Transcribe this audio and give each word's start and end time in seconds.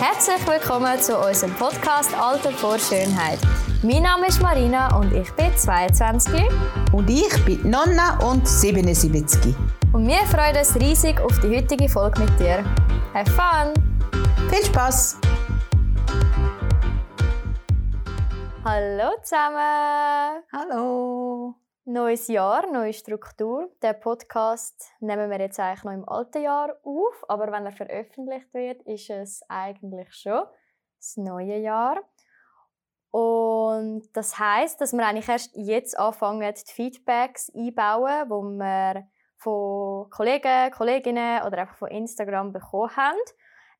Herzlich 0.00 0.48
willkommen 0.48 0.98
zu 0.98 1.14
unserem 1.18 1.52
Podcast 1.56 2.16
Alter 2.18 2.52
vor 2.52 2.78
Schönheit. 2.78 3.38
Mein 3.82 4.02
Name 4.02 4.28
ist 4.28 4.40
Marina 4.40 4.96
und 4.98 5.12
ich 5.12 5.30
bin 5.32 5.54
22. 5.54 6.42
Und 6.90 7.10
ich 7.10 7.44
bin 7.44 7.70
Nonna 7.70 8.18
und 8.26 8.48
77. 8.48 9.54
Und 9.92 10.08
wir 10.08 10.24
freuen 10.24 10.56
uns 10.56 10.74
riesig 10.76 11.20
auf 11.20 11.38
die 11.40 11.54
heutige 11.54 11.86
Folge 11.86 12.20
mit 12.22 12.40
dir. 12.40 12.64
Have 13.12 13.30
fun! 13.30 13.74
Viel 14.48 14.64
Spaß! 14.64 15.18
Hallo 18.64 19.10
zusammen! 19.22 20.42
Hallo! 20.50 21.56
Neues 21.92 22.28
Jahr, 22.28 22.70
neue 22.70 22.92
Struktur. 22.92 23.68
Der 23.82 23.94
Podcast 23.94 24.92
nehmen 25.00 25.28
wir 25.28 25.40
jetzt 25.40 25.58
eigentlich 25.58 25.82
noch 25.82 25.92
im 25.92 26.08
alten 26.08 26.40
Jahr 26.40 26.76
auf, 26.84 27.24
aber 27.28 27.50
wenn 27.50 27.66
er 27.66 27.72
veröffentlicht 27.72 28.54
wird, 28.54 28.80
ist 28.82 29.10
es 29.10 29.42
eigentlich 29.48 30.14
schon 30.14 30.44
das 30.98 31.16
neue 31.16 31.58
Jahr. 31.58 32.00
Und 33.10 34.08
das 34.12 34.38
heißt, 34.38 34.80
dass 34.80 34.92
wir 34.92 35.04
eigentlich 35.04 35.28
erst 35.28 35.50
jetzt 35.56 35.98
anfangen, 35.98 36.54
die 36.54 36.72
Feedbacks 36.72 37.50
einbauen, 37.52 38.30
wo 38.30 38.40
wir 38.40 39.08
von 39.38 40.08
Kollegen, 40.10 40.70
Kolleginnen 40.70 41.42
oder 41.42 41.58
einfach 41.58 41.76
von 41.76 41.88
Instagram 41.88 42.52
bekommen 42.52 42.94
haben. 42.94 43.18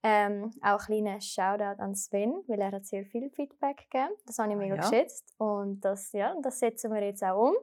Ähm, 0.03 0.51
auch 0.63 0.81
ein 0.81 0.87
kleiner 0.87 1.21
Shoutout 1.21 1.81
an 1.81 1.95
Sven, 1.95 2.43
weil 2.49 2.61
er 2.61 2.73
hat 2.73 2.87
sehr 2.87 3.05
viel 3.05 3.31
Feedback 3.31 3.89
gegeben. 3.89 4.17
Das 4.27 4.39
habe 4.39 4.51
ich 4.51 4.59
mega 4.59 4.75
ja. 4.75 4.81
geschätzt 4.81 5.33
und 5.39 5.81
das, 5.83 6.11
ja, 6.13 6.35
das 6.43 6.59
setzen 6.59 6.93
wir 6.93 7.05
jetzt 7.05 7.23
auch 7.23 7.51
um. 7.51 7.55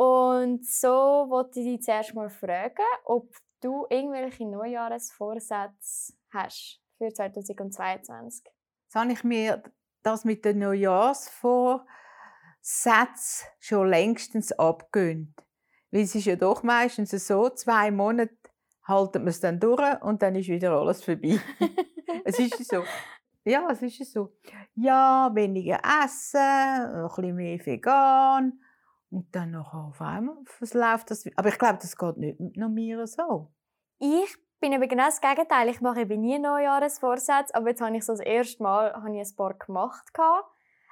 Und 0.00 0.64
so 0.64 0.88
wollte 1.28 1.60
ich 1.60 1.66
dich 1.66 1.82
zuerst 1.82 2.14
mal 2.14 2.30
fragen, 2.30 2.86
ob 3.04 3.28
du 3.60 3.86
irgendwelche 3.90 4.46
Neujahresvorsätze 4.48 6.14
hast 6.32 6.80
für 6.96 7.12
2022. 7.12 8.46
Jetzt 8.84 8.94
habe 8.94 9.12
ich 9.12 9.22
mir 9.24 9.62
das 10.02 10.24
mit 10.24 10.46
den 10.46 10.60
Neujahrsvorsätzen 10.60 11.84
schon 13.58 13.88
längstens 13.90 14.52
abgewöhnt. 14.52 15.34
Weil 15.90 16.00
es 16.00 16.14
ist 16.14 16.24
ja 16.24 16.36
doch 16.36 16.62
meistens 16.62 17.10
so, 17.10 17.50
zwei 17.50 17.90
Monate 17.90 18.38
halten 18.84 19.24
wir 19.24 19.28
es 19.28 19.40
dann 19.40 19.60
durch 19.60 20.00
und 20.00 20.22
dann 20.22 20.34
ist 20.34 20.48
wieder 20.48 20.72
alles 20.72 21.04
vorbei. 21.04 21.38
es 22.24 22.38
ist 22.38 22.66
so. 22.70 22.84
Ja, 23.44 23.68
es 23.70 23.82
ist 23.82 24.14
so. 24.14 24.32
Ja, 24.76 25.30
weniger 25.34 25.78
essen, 26.02 26.38
ein 26.40 27.06
bisschen 27.06 27.34
mehr 27.36 27.66
vegan. 27.66 28.58
Und 29.10 29.34
dann 29.34 29.50
noch 29.50 29.74
auf 29.74 30.00
einmal 30.00 30.36
läuft 30.60 31.10
das. 31.10 31.24
Aber 31.36 31.48
ich 31.48 31.58
glaube, 31.58 31.78
das 31.82 31.96
geht 31.96 32.16
nicht 32.16 32.38
mit 32.38 32.56
noch 32.56 32.68
mir 32.68 33.06
so. 33.06 33.52
Ich 33.98 34.36
bin 34.60 34.72
eben 34.72 34.88
genau 34.88 35.06
das 35.06 35.20
Gegenteil. 35.20 35.68
Ich 35.68 35.80
mache 35.80 36.02
eben 36.02 36.20
nie 36.20 36.38
Neujahresvorsätze, 36.38 37.54
aber 37.54 37.70
jetzt 37.70 37.80
habe 37.80 37.96
ich 37.96 38.04
so 38.04 38.12
das 38.12 38.20
erste 38.20 38.62
Mal 38.62 38.92
habe 38.92 39.16
ich 39.16 39.28
ein 39.28 39.36
paar 39.36 39.54
gemacht. 39.54 40.06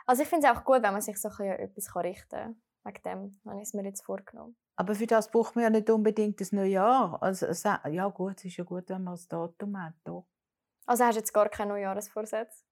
Also 0.07 0.23
ich 0.23 0.29
finde 0.29 0.49
es 0.49 0.57
auch 0.57 0.65
gut, 0.65 0.83
wenn 0.83 0.93
man 0.93 1.01
sich 1.01 1.21
so 1.21 1.29
etwas 1.29 1.95
richten 1.97 2.29
kann. 2.29 2.63
Wegen 2.85 3.03
dem 3.05 3.41
habe 3.47 3.61
ich 3.61 3.69
es 3.69 3.75
mir 3.75 3.85
jetzt 3.85 4.05
vorgenommen. 4.05 4.57
Aber 4.77 4.95
für 4.95 5.07
das 5.07 5.31
braucht 5.31 5.55
man 5.55 5.65
ja 5.65 5.71
nicht 5.71 5.91
unbedingt 5.91 6.41
das 6.41 6.53
Neujahr. 6.53 7.23
Also, 7.23 7.47
ja 7.89 8.09
gut, 8.09 8.39
es 8.39 8.47
ist 8.47 8.57
ja 8.57 8.65
gut, 8.65 8.89
wenn 8.89 9.05
man 9.05 9.15
das 9.15 9.29
Datum 9.29 9.81
hat. 9.81 9.95
Doch. 10.05 10.27
Also 10.87 11.05
hast 11.05 11.17
du 11.17 11.21
jetzt 11.21 11.35
gar 11.35 11.49
keinen 11.49 11.69
Neujahresvorsatz? 11.69 12.65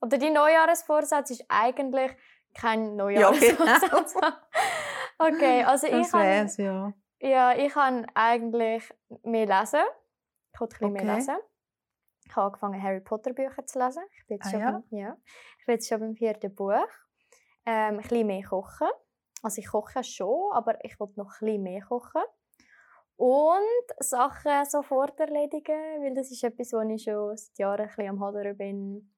Oder 0.00 0.18
die 0.18 0.30
Neujahresvorsatz 0.30 1.30
ist 1.30 1.44
eigentlich 1.48 2.10
kein 2.54 2.96
Neujahresvorsatz? 2.96 4.14
Ja, 4.14 4.40
genau. 5.18 5.36
okay, 5.36 5.62
also 5.64 5.86
das 5.88 6.06
ich 6.08 6.12
habe... 6.12 6.62
ja. 6.62 6.92
Ja, 7.18 7.56
ich 7.56 7.74
habe 7.74 8.04
eigentlich 8.14 8.92
mehr 9.22 9.46
lesen. 9.46 9.80
Ich 10.52 10.60
wollte 10.60 10.76
ein 10.76 10.78
bisschen 10.78 10.92
mehr 10.92 11.02
Okay. 11.02 11.14
lesen. 11.14 11.36
Ich 12.26 12.36
habe 12.36 12.46
angefangen, 12.46 12.82
Harry 12.82 13.00
Potter 13.00 13.32
Bücher 13.32 13.64
zu 13.66 13.78
lesen. 13.78 14.02
Ich 14.18 14.26
bin 14.26 14.36
jetzt, 14.36 14.46
Ah, 14.46 14.50
schon, 14.50 14.60
ja? 14.60 14.70
beim, 14.72 14.84
ja. 14.90 15.16
ich 15.58 15.66
bin 15.66 15.74
jetzt 15.74 15.88
schon 15.88 16.00
beim 16.00 16.14
vierten 16.16 16.54
Buch. 16.54 16.72
Ähm, 17.64 17.94
ein 17.94 17.96
bisschen 17.98 18.26
mehr 18.26 18.42
kochen. 18.42 18.88
Also 19.42 19.60
ich 19.60 19.68
koche 19.68 20.02
schon, 20.04 20.52
aber 20.52 20.82
ich 20.84 20.98
wollte 21.00 21.18
noch 21.18 21.26
ein 21.40 21.46
bisschen 21.46 21.62
mehr 21.62 21.82
kochen. 21.82 22.22
Und 23.16 23.86
Sachen 24.00 24.64
sofort 24.66 25.18
erledigen, 25.20 26.02
weil 26.02 26.14
das 26.14 26.30
ist 26.30 26.44
etwas, 26.44 26.72
wo 26.74 26.80
ich 26.80 27.02
schon 27.04 27.36
seit 27.36 27.58
Jahren 27.58 27.80
ein 27.82 27.86
bisschen 27.88 28.08
am 28.10 28.20
Hadern 28.22 28.56
bin. 28.56 29.15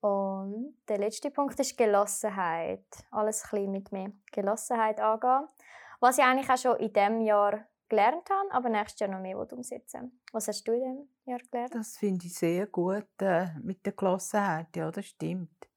Und 0.00 0.76
der 0.88 0.98
letzte 0.98 1.30
Punkt 1.30 1.58
ist 1.60 1.76
Gelassenheit. 1.76 2.86
Alles 3.10 3.44
ein 3.44 3.50
bisschen 3.50 3.72
mit 3.72 3.92
mehr 3.92 4.12
Gelassenheit 4.32 5.00
angehen. 5.00 5.48
Was 6.00 6.18
ich 6.18 6.24
eigentlich 6.24 6.48
auch 6.48 6.56
schon 6.56 6.76
in 6.78 6.92
diesem 6.92 7.20
Jahr 7.20 7.66
gelernt 7.88 8.28
habe, 8.30 8.52
aber 8.52 8.68
nächstes 8.70 9.00
Jahr 9.00 9.10
noch 9.10 9.20
mehr 9.20 9.36
umsetzen 9.36 10.20
Was 10.32 10.48
hast 10.48 10.64
du 10.64 10.72
in 10.72 10.80
diesem 10.80 11.08
Jahr 11.26 11.40
gelernt? 11.50 11.74
Das 11.74 11.98
finde 11.98 12.26
ich 12.26 12.34
sehr 12.34 12.66
gut 12.66 13.08
äh, 13.20 13.48
mit 13.62 13.84
der 13.84 13.92
Gelassenheit. 13.92 14.74
Ja, 14.74 14.90
das 14.90 15.06
stimmt. 15.06 15.68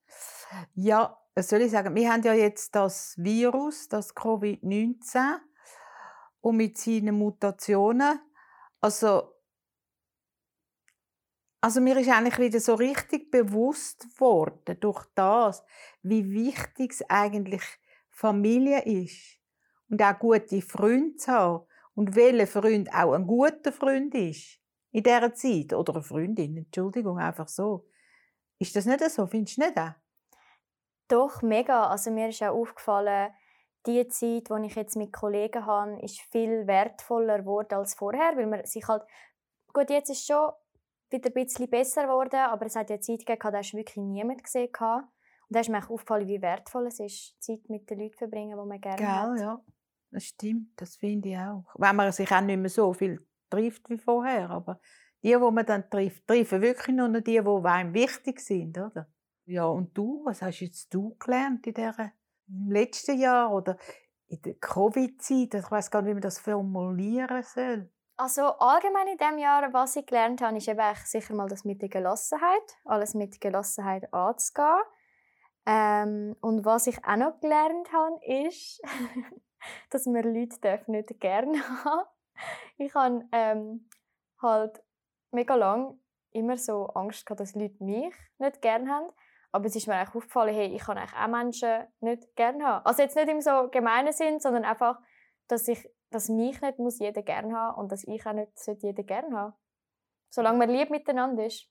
Ja, 0.76 1.20
was 1.36 1.50
soll 1.50 1.62
ich 1.62 1.72
sagen? 1.72 1.96
Wir 1.96 2.12
haben 2.12 2.22
ja 2.22 2.34
jetzt 2.34 2.74
das 2.76 3.16
Virus, 3.18 3.90
das 3.90 4.16
Covid-19 4.16 5.40
und 6.42 6.58
mit 6.58 6.78
seinen 6.78 7.18
Mutationen. 7.18 8.20
Also, 8.80 9.33
also 11.64 11.80
mir 11.80 11.98
ist 11.98 12.10
eigentlich 12.10 12.38
wieder 12.40 12.60
so 12.60 12.74
richtig 12.74 13.32
bewusst 13.32 14.20
worden 14.20 14.78
durch 14.82 15.06
das, 15.16 15.64
wie 16.02 16.30
wichtig 16.30 16.92
es 16.92 17.10
eigentlich 17.10 17.64
Familie 18.10 18.82
ist 18.84 19.40
und 19.90 20.02
auch 20.02 20.20
gute 20.20 20.62
Freunde 20.62 21.16
zu 21.16 21.32
haben 21.32 21.66
und 21.96 22.18
welcher 22.18 22.48
Freund 22.48 22.94
auch 22.94 23.14
ein 23.14 23.26
guter 23.26 23.72
Freund 23.72 24.14
ist 24.14 24.60
in 24.92 25.04
dieser 25.04 25.34
Zeit. 25.34 25.72
Oder 25.72 25.94
eine 25.94 26.04
Freundin, 26.04 26.58
Entschuldigung, 26.58 27.18
einfach 27.18 27.48
so. 27.48 27.88
Ist 28.60 28.76
das 28.76 28.86
nicht 28.86 29.00
so? 29.10 29.26
Findest 29.26 29.56
du 29.56 29.62
nicht 29.62 29.78
auch? 29.78 29.94
Doch, 31.08 31.42
mega. 31.44 31.88
Also 31.88 32.12
mir 32.12 32.28
ist 32.28 32.44
auch 32.44 32.60
aufgefallen, 32.60 33.32
die 33.86 34.06
Zeit, 34.10 34.50
die 34.50 34.66
ich 34.66 34.76
jetzt 34.76 34.98
mit 34.98 35.14
Kollegen 35.14 35.66
habe, 35.66 35.98
ist 36.02 36.20
viel 36.30 36.68
wertvoller 36.68 37.40
geworden 37.40 37.76
als 37.76 37.94
vorher, 37.94 38.36
weil 38.36 38.48
man 38.48 38.66
sich 38.66 38.86
halt... 38.86 39.04
Gut, 39.72 39.90
jetzt 39.90 40.10
ist 40.10 40.28
schon 40.28 40.52
wieder 41.14 41.30
ein 41.30 41.34
bisschen 41.34 41.70
besser 41.70 42.04
geworden, 42.04 42.36
aber 42.36 42.66
es 42.66 42.76
hat 42.76 42.90
ja 42.90 43.00
Zeit 43.00 43.20
gegeben, 43.26 43.52
da 43.52 43.58
hast 43.60 43.72
du 43.72 43.78
wirklich 43.78 43.98
niemand 43.98 44.44
gesehen. 44.44 44.70
Und 45.48 45.56
da 45.56 45.60
ist 45.60 45.70
mir 45.70 45.84
auch 45.84 45.90
aufgefallen, 45.90 46.28
wie 46.28 46.42
wertvoll 46.42 46.88
es 46.88 47.00
ist, 47.00 47.42
Zeit 47.42 47.70
mit 47.70 47.90
den 47.90 48.00
Leuten 48.00 48.14
zu 48.14 48.18
verbringen, 48.18 48.58
die 48.60 48.68
man 48.68 48.82
gerne 48.82 49.08
hat. 49.08 49.36
Gell, 49.36 49.44
ja. 49.44 49.62
Das 50.12 50.26
stimmt, 50.26 50.70
das 50.76 50.96
finde 50.96 51.30
ich 51.30 51.38
auch. 51.38 51.66
Wenn 51.76 51.96
man 51.96 52.12
sich 52.12 52.32
auch 52.32 52.42
nicht 52.42 52.60
mehr 52.60 52.70
so 52.70 52.94
viel 52.94 53.26
trifft 53.50 53.90
wie 53.90 53.98
vorher, 53.98 54.50
aber 54.50 54.80
die, 55.24 55.30
die 55.30 55.38
man 55.38 55.66
dann 55.66 55.90
trifft, 55.90 56.28
treffen 56.28 56.62
wirklich 56.62 56.96
nur 56.96 57.08
noch 57.08 57.22
die, 57.22 57.42
die 57.42 57.68
einem 57.68 57.94
wichtig 57.94 58.40
sind, 58.40 58.78
oder? 58.78 59.08
Ja, 59.46 59.66
und 59.66 59.98
du, 59.98 60.24
was 60.26 60.42
hast 60.42 60.62
jetzt 60.62 60.94
du 60.94 61.16
gelernt 61.18 61.66
in 61.68 61.74
dieser, 61.74 62.12
im 62.48 62.72
letzten 62.72 63.20
Jahr 63.20 63.54
oder 63.54 63.78
in 64.28 64.42
der 64.42 64.56
Covid-Zeit? 64.56 65.54
Ich 65.54 65.72
weiß 65.72 65.92
gar 65.92 66.02
nicht, 66.02 66.10
wie 66.10 66.14
man 66.14 66.22
das 66.22 66.40
formulieren 66.40 67.44
soll. 67.44 67.90
Also 68.16 68.44
allgemein 68.44 69.08
in 69.08 69.18
diesem 69.18 69.38
Jahr, 69.40 69.74
was 69.74 69.96
ich 69.96 70.06
gelernt 70.06 70.42
habe, 70.42 70.58
ist 70.58 70.68
eben 70.68 70.96
sicher 71.04 71.34
mal 71.34 71.50
das 71.50 71.66
mit 71.66 71.82
der 71.82 71.90
Gelassenheit. 71.90 72.78
Alles 72.86 73.16
mit 73.16 73.42
Gelassenheit 73.42 74.14
anzugehen. 74.14 74.82
Ähm, 75.66 76.36
und 76.42 76.66
was 76.66 76.88
ich 76.88 77.04
auch 77.06 77.16
noch 77.16 77.40
gelernt 77.40 77.92
habe, 77.92 78.20
ist, 78.26 78.82
dass 79.90 80.06
wir 80.06 80.24
Leute 80.24 80.84
nicht 80.88 81.20
gerne 81.20 81.86
haben. 81.86 82.08
Ich 82.78 82.94
habe 82.94 83.26
ähm, 83.32 83.90
halt 84.42 84.84
mega 85.32 85.56
lang 85.56 86.00
immer 86.32 86.58
so 86.58 86.88
Angst 86.88 87.26
gehabt, 87.26 87.40
dass 87.40 87.56
Leute 87.56 87.84
mich 87.84 88.14
nicht 88.38 88.62
gerne 88.62 88.92
haben. 88.92 89.10
Aber 89.52 89.66
es 89.66 89.76
ist 89.76 89.88
mir 89.88 89.96
eigentlich 89.96 90.16
aufgefallen, 90.16 90.54
hey, 90.54 90.76
ich 90.76 90.82
kann 90.82 90.98
eigentlich 90.98 91.20
auch 91.20 91.28
Menschen 91.28 91.88
nicht 92.00 92.36
gerne 92.36 92.66
haben. 92.66 92.86
Also 92.86 93.04
jetzt 93.04 93.16
nicht 93.16 93.30
im 93.30 93.40
so 93.40 93.70
gemeinen 93.70 94.12
Sinn, 94.12 94.40
sondern 94.40 94.66
einfach, 94.66 95.00
dass 95.48 95.68
ich, 95.68 95.88
dass 96.14 96.30
mich 96.30 96.62
nicht 96.62 96.80
muss 96.80 97.00
jeder 97.00 97.22
gerne 97.22 97.54
haben 97.56 97.78
und 97.80 97.92
dass 97.92 98.04
ich 98.04 98.26
auch 98.26 98.34
nicht 98.34 98.58
sollte 98.58 98.88
jeder 98.88 99.04
gerne 99.04 99.38
haben. 99.38 99.54
Solange 100.30 100.58
man 100.60 100.70
lieb 100.70 100.90
miteinander 100.90 101.46
ist, 101.46 101.68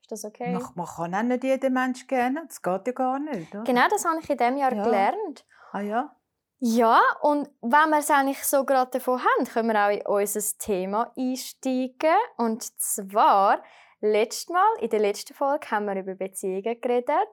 ist 0.00 0.10
das 0.12 0.24
okay. 0.24 0.52
Man, 0.52 0.62
man 0.74 0.86
kann 0.86 1.14
auch 1.14 1.22
nicht 1.22 1.44
jeden 1.44 1.72
Mensch 1.72 2.06
gerne, 2.06 2.44
das 2.46 2.60
geht 2.60 2.86
ja 2.86 2.92
gar 2.92 3.18
nicht, 3.18 3.54
oder? 3.54 3.64
Genau, 3.64 3.88
das 3.88 4.04
habe 4.04 4.20
ich 4.20 4.28
in 4.30 4.36
diesem 4.36 4.56
Jahr 4.56 4.72
Ja. 4.74 4.84
gelernt. 4.84 5.46
Ah 5.72 5.80
ja? 5.80 6.16
Ja, 6.58 7.00
und 7.20 7.50
wenn 7.60 7.90
wir 7.90 7.98
es 7.98 8.10
eigentlich 8.10 8.42
so 8.44 8.64
gerade 8.64 8.90
davon 8.92 9.20
haben, 9.20 9.44
können 9.46 9.68
wir 9.68 9.86
auch 9.86 9.90
in 9.90 10.06
unser 10.06 10.58
Thema 10.58 11.12
einsteigen. 11.16 12.16
Und 12.38 12.62
zwar, 12.80 13.62
letztes 14.00 14.48
Mal, 14.48 14.66
in 14.80 14.88
der 14.88 15.00
letzten 15.00 15.34
Folge, 15.34 15.70
haben 15.70 15.84
wir 15.84 15.96
über 15.96 16.14
Beziehungen 16.14 16.80
geredet. 16.80 17.28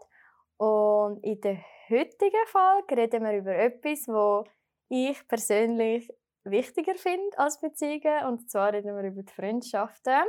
Und 0.58 1.24
in 1.24 1.40
der 1.40 1.58
heutigen 1.90 2.46
Folge 2.48 2.98
reden 2.98 3.24
wir 3.24 3.38
über 3.38 3.56
etwas, 3.56 4.08
wo 4.08 4.44
ich 4.90 5.26
persönlich 5.28 6.12
wichtiger 6.46 6.96
finde 6.96 7.38
als 7.38 7.60
Beziehungen. 7.60 8.26
Und 8.28 8.50
zwar 8.50 8.74
reden 8.74 8.96
wir 8.96 9.04
über 9.04 9.24
die 9.24 9.32
Freundschaften. 9.34 10.24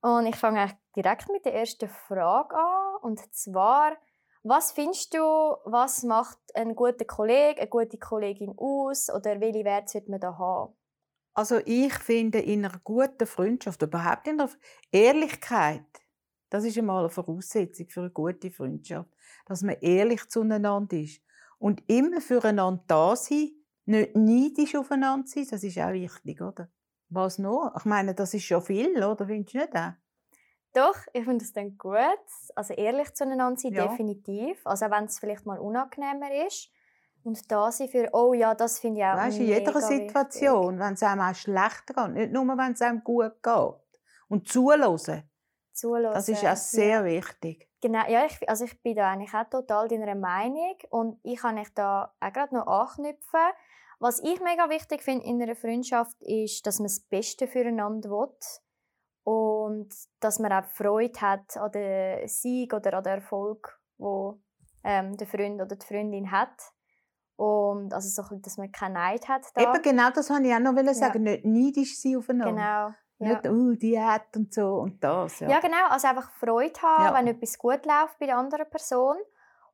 Und 0.00 0.26
ich 0.26 0.36
fange 0.36 0.78
direkt 0.96 1.28
mit 1.30 1.44
der 1.44 1.54
ersten 1.54 1.88
Frage 1.88 2.56
an. 2.56 2.96
Und 3.02 3.34
zwar, 3.34 3.96
was 4.42 4.72
findest 4.72 5.14
du, 5.14 5.18
was 5.64 6.02
macht 6.02 6.38
ein 6.54 6.74
guter 6.76 7.04
Kollege, 7.06 7.60
eine 7.62 7.70
gute 7.70 7.98
Kollegin 7.98 8.54
aus? 8.58 9.08
Oder 9.10 9.40
welche 9.40 9.64
Werte 9.64 9.92
sollte 9.92 10.10
man 10.10 10.20
da 10.20 10.36
haben? 10.38 10.74
Also 11.34 11.60
ich 11.64 11.94
finde, 11.94 12.38
in 12.40 12.64
einer 12.64 12.78
guten 12.84 13.26
Freundschaft, 13.26 13.82
überhaupt 13.82 14.26
in 14.28 14.38
der 14.38 14.50
Ehrlichkeit, 14.92 15.84
Das 16.50 16.64
ist 16.64 16.78
einmal 16.78 17.00
eine 17.00 17.10
Voraussetzung 17.10 17.88
für 17.88 18.00
eine 18.02 18.10
gute 18.10 18.50
Freundschaft, 18.50 19.10
dass 19.46 19.62
man 19.62 19.76
ehrlich 19.80 20.28
zueinander 20.28 20.96
ist 20.96 21.20
und 21.58 21.82
immer 21.88 22.20
füreinander 22.20 22.84
da 22.86 23.16
sein, 23.16 23.50
nicht 23.86 24.14
neidisch 24.16 24.74
aufeinander 24.76 25.26
sein, 25.26 25.46
das 25.50 25.62
ist 25.62 25.78
auch 25.78 25.92
wichtig, 25.92 26.40
oder? 26.40 26.68
Was 27.10 27.38
noch? 27.38 27.72
Ich 27.76 27.84
meine, 27.84 28.14
das 28.14 28.34
ist 28.34 28.44
schon 28.44 28.62
viel, 28.62 29.02
oder? 29.04 29.26
Findest 29.26 29.54
du 29.54 29.58
nicht 29.58 29.76
auch? 29.76 29.92
Doch, 30.72 30.96
ich 31.12 31.24
finde 31.24 31.44
das 31.44 31.52
dann 31.52 31.78
gut. 31.78 31.98
Also 32.56 32.74
ehrlich 32.74 33.14
zueinander 33.14 33.56
sein, 33.60 33.72
Ja. 33.72 33.86
definitiv. 33.86 34.60
Also 34.66 34.86
auch 34.86 34.90
wenn 34.90 35.04
es 35.04 35.18
vielleicht 35.18 35.46
mal 35.46 35.58
unangenehmer 35.58 36.46
ist. 36.46 36.70
Und 37.22 37.50
da 37.50 37.70
sein 37.70 37.88
für, 37.88 38.10
oh 38.12 38.34
ja, 38.34 38.54
das 38.54 38.80
finde 38.80 39.00
ich 39.00 39.06
auch 39.06 39.16
Weißt 39.16 39.38
in 39.38 39.46
jeder 39.46 39.80
Situation, 39.80 40.78
wenn 40.78 40.94
es 40.94 41.02
einem 41.02 41.22
auch 41.22 41.34
schlecht 41.34 41.86
geht, 41.86 42.08
nicht 42.10 42.32
nur, 42.32 42.46
wenn 42.46 42.72
es 42.72 42.82
einem 42.82 43.02
gut 43.02 43.42
geht. 43.42 43.74
Und 44.28 44.48
zuhören, 44.48 44.92
wichtig. 44.92 45.22
Zuhören. 45.72 46.12
das 46.12 46.28
ist 46.28 46.44
auch 46.44 46.56
sehr 46.56 47.04
wichtig. 47.04 47.68
Genau, 47.80 48.06
ja, 48.08 48.26
ich, 48.26 48.48
also 48.48 48.64
ich 48.64 48.82
bin 48.82 48.96
da 48.96 49.10
eigentlich 49.10 49.32
auch 49.34 49.48
total 49.48 49.88
deiner 49.88 50.14
Meinung 50.14 50.76
und 50.90 51.18
ich 51.22 51.38
kann 51.38 51.56
ich 51.58 51.72
da 51.74 52.14
auch 52.20 52.32
gerade 52.32 52.54
noch 52.54 52.66
anknüpfen. 52.66 53.40
Was 54.04 54.18
ich 54.18 54.38
mega 54.42 54.68
wichtig 54.68 55.02
finde 55.02 55.24
in 55.24 55.40
einer 55.40 55.56
Freundschaft 55.56 56.20
ist, 56.20 56.66
dass 56.66 56.78
man 56.78 56.88
das 56.88 57.00
Beste 57.00 57.46
füreinander 57.46 58.10
will 58.10 58.28
und 59.22 59.88
dass 60.20 60.38
man 60.38 60.52
auch 60.52 60.66
Freude 60.66 61.18
hat 61.22 61.56
an 61.56 61.72
den 61.72 62.28
Sieg 62.28 62.74
oder 62.74 62.98
an 62.98 63.02
den 63.02 63.14
Erfolg, 63.14 63.80
wo 63.96 64.42
ähm, 64.82 65.16
der 65.16 65.26
Freund 65.26 65.58
oder 65.58 65.74
die 65.74 65.86
Freundin 65.86 66.30
hat 66.30 66.52
und 67.36 67.94
also 67.94 68.10
so, 68.10 68.20
bisschen, 68.20 68.42
dass 68.42 68.58
man 68.58 68.70
keinen 68.72 68.92
Neid 68.92 69.26
hat 69.26 69.46
da. 69.54 69.62
Eben 69.62 69.80
genau 69.80 70.10
das 70.10 70.28
wollte 70.28 70.48
ich 70.48 70.54
auch 70.54 70.58
noch 70.58 70.92
sagen. 70.92 71.22
Nicht 71.22 71.46
neidisch 71.46 71.98
sein 71.98 72.16
aufeinander. 72.16 72.52
genau. 72.52 73.30
Ja. 73.30 73.40
Nicht, 73.40 73.48
oh, 73.48 73.74
die 73.74 73.98
hat 73.98 74.36
und 74.36 74.52
so 74.52 74.80
und 74.80 75.02
das. 75.02 75.40
Ja. 75.40 75.48
Ja, 75.48 75.60
genau. 75.60 75.88
Also 75.88 76.08
einfach 76.08 76.30
Freude 76.32 76.78
haben, 76.82 77.04
Ja. 77.04 77.14
wenn 77.14 77.26
etwas 77.28 77.56
gut 77.56 77.86
läuft 77.86 78.18
bei 78.18 78.26
der 78.26 78.36
anderen 78.36 78.68
Person. 78.68 79.16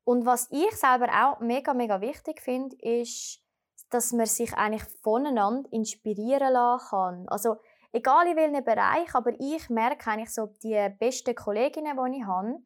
Und 0.05 0.25
was 0.25 0.47
ich 0.53 0.71
selber 0.77 1.09
auch 1.09 1.41
mega, 1.41 1.75
mega 1.75 2.01
wichtig 2.01 2.41
finde, 2.41 2.77
ist, 2.77 3.43
dass 3.91 4.13
man 4.13 4.27
sich 4.27 4.55
eigentlich 4.55 4.85
voneinander 5.03 5.69
inspirieren 5.73 6.53
lassen 6.53 6.89
kann. 6.89 7.29
Also 7.29 7.57
egal 7.93 8.27
in 8.29 8.37
welchem 8.37 8.65
Bereich, 8.65 9.15
aber 9.15 9.33
ich 9.39 9.69
merke 9.69 10.11
eigentlich 10.11 10.33
so, 10.33 10.47
die 10.63 10.89
besten 10.99 11.35
Kolleginnen, 11.35 11.97
die 11.97 12.19
ich 12.19 12.25
habe, 12.25 12.59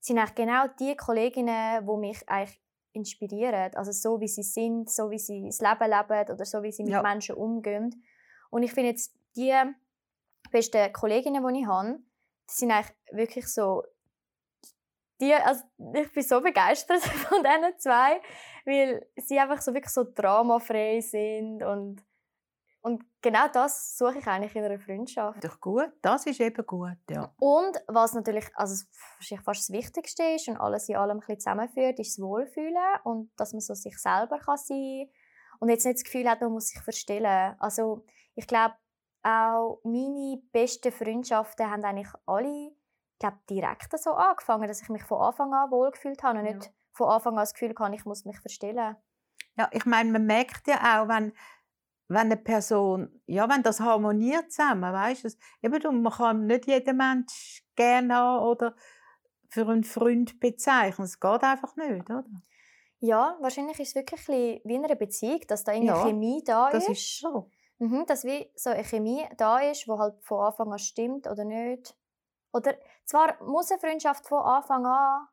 sind 0.00 0.18
eigentlich 0.18 0.34
genau 0.34 0.66
die 0.78 0.96
Kolleginnen, 0.96 1.86
die 1.86 1.96
mich 1.96 2.28
eigentlich 2.28 2.60
inspirieren. 2.92 3.74
Also 3.74 3.92
so, 3.92 4.20
wie 4.20 4.28
sie 4.28 4.42
sind, 4.42 4.90
so, 4.90 5.10
wie 5.10 5.18
sie 5.18 5.44
das 5.46 5.60
Leben 5.60 5.90
leben 5.90 6.32
oder 6.32 6.44
so, 6.44 6.62
wie 6.62 6.72
sie 6.72 6.82
mit 6.82 6.92
Ja. 6.92 7.02
Menschen 7.02 7.36
umgehen. 7.36 8.02
Und 8.50 8.62
ich 8.62 8.72
finde 8.72 8.90
jetzt, 8.90 9.14
die 9.36 9.54
besten 10.50 10.92
Kolleginnen, 10.92 11.46
die 11.46 11.60
ich 11.60 11.66
habe, 11.66 12.00
sind 12.46 12.72
eigentlich 12.72 12.96
wirklich 13.12 13.46
so 13.46 13.84
die, 15.20 15.34
also 15.34 15.62
ich 15.94 16.12
bin 16.12 16.22
so 16.22 16.40
begeistert 16.40 17.00
von 17.28 17.42
diesen 17.42 17.78
zwei, 17.78 18.20
weil 18.64 19.06
sie 19.16 19.38
einfach 19.38 19.60
so 19.60 19.74
wirklich 19.74 19.92
so 19.92 20.04
dramafrei 20.04 21.00
sind 21.00 21.62
und, 21.62 22.02
und 22.82 23.04
genau 23.20 23.48
das 23.52 23.96
suche 23.96 24.18
ich 24.18 24.26
eigentlich 24.26 24.56
in 24.56 24.64
einer 24.64 24.78
Freundschaft. 24.78 25.44
Doch 25.44 25.60
gut, 25.60 25.92
das 26.02 26.26
ist 26.26 26.40
eben 26.40 26.66
gut, 26.66 26.98
ja. 27.10 27.32
Und 27.38 27.76
was 27.86 28.14
natürlich 28.14 28.46
also 28.54 28.84
wahrscheinlich 29.16 29.44
fast 29.44 29.68
das 29.68 29.70
Wichtigste 29.70 30.22
ist 30.22 30.48
und 30.48 30.56
alles 30.56 30.88
in 30.88 30.96
allem 30.96 31.18
ein 31.18 31.20
bisschen 31.20 31.40
zusammenführt, 31.40 31.98
ist 31.98 32.18
das 32.18 32.24
Wohlfühlen 32.24 32.76
und 33.04 33.30
dass 33.36 33.52
man 33.52 33.60
so 33.60 33.74
sich 33.74 33.98
selber 33.98 34.38
kann 34.38 34.56
sein 34.56 35.10
und 35.60 35.68
jetzt 35.68 35.84
nicht 35.84 35.98
das 35.98 36.04
Gefühl 36.04 36.28
hat, 36.28 36.40
man 36.40 36.52
muss 36.52 36.68
sich 36.68 36.80
verstellen. 36.80 37.54
Also 37.58 38.04
ich 38.34 38.46
glaube, 38.46 38.74
auch 39.22 39.80
meine 39.84 40.40
besten 40.52 40.90
Freundschaften 40.90 41.70
haben 41.70 41.84
eigentlich 41.84 42.12
alle 42.26 42.72
glaube, 43.20 43.38
direkt 43.48 43.96
so 44.00 44.12
angefangen, 44.14 44.66
dass 44.68 44.82
ich 44.82 44.88
mich 44.88 45.04
von 45.04 45.20
Anfang 45.22 45.54
an 45.54 45.70
wohlgefühlt 45.70 46.22
habe 46.24 46.40
und 46.40 46.44
Ja. 46.46 46.52
nicht 46.52 46.72
von 46.92 47.08
Anfang 47.08 47.34
an 47.34 47.40
das 47.42 47.54
Gefühl 47.54 47.74
hatte, 47.78 47.94
ich 47.94 48.04
muss 48.04 48.24
mich 48.24 48.40
verstellen. 48.40 48.96
Ja, 49.56 49.68
ich 49.72 49.84
meine, 49.86 50.10
man 50.12 50.26
merkt 50.26 50.66
ja 50.68 51.02
auch, 51.02 51.08
wenn, 51.08 51.32
wenn 52.08 52.18
eine 52.18 52.36
Person, 52.36 53.22
ja, 53.26 53.48
wenn 53.48 53.62
das 53.62 53.80
harmoniert 53.80 54.52
zusammen, 54.52 54.92
weißt 54.92 55.24
du, 55.24 55.28
eben, 55.62 55.80
du, 55.80 55.92
man 55.92 56.12
kann 56.12 56.46
nicht 56.46 56.66
jeden 56.66 56.96
Mensch 56.96 57.64
gerne 57.76 58.14
haben 58.16 58.44
oder 58.46 58.74
für 59.48 59.68
einen 59.68 59.84
Freund 59.84 60.40
bezeichnen. 60.40 61.04
Es 61.04 61.20
geht 61.20 61.42
einfach 61.42 61.76
nicht, 61.76 62.08
oder? 62.10 62.24
Ja, 63.00 63.36
wahrscheinlich 63.40 63.78
ist 63.80 63.90
es 63.90 63.94
wirklich 63.94 64.28
ein 64.28 64.60
wie 64.64 64.74
in 64.74 64.84
einer 64.84 64.94
Beziehung, 64.94 65.40
dass 65.48 65.64
da 65.64 65.72
irgendwie 65.72 65.94
Ja, 65.94 66.02
Chemie 66.02 66.42
da 66.44 66.68
Das 66.70 66.88
ist. 66.88 66.98
ist 66.98 67.18
so. 67.20 67.50
Mhm, 67.78 68.04
dass 68.06 68.24
wie 68.24 68.50
so 68.54 68.70
eine 68.70 68.84
Chemie 68.84 69.26
da 69.38 69.58
ist, 69.60 69.88
wo 69.88 69.98
halt 69.98 70.22
von 70.22 70.44
Anfang 70.44 70.70
an 70.72 70.78
stimmt 70.78 71.26
oder 71.26 71.44
nicht. 71.44 71.96
Oder 72.52 72.74
zwar 73.04 73.42
muss 73.44 73.70
eine 73.70 73.80
Freundschaft 73.80 74.26
von 74.26 74.42
Anfang 74.42 74.86
an 74.86 75.28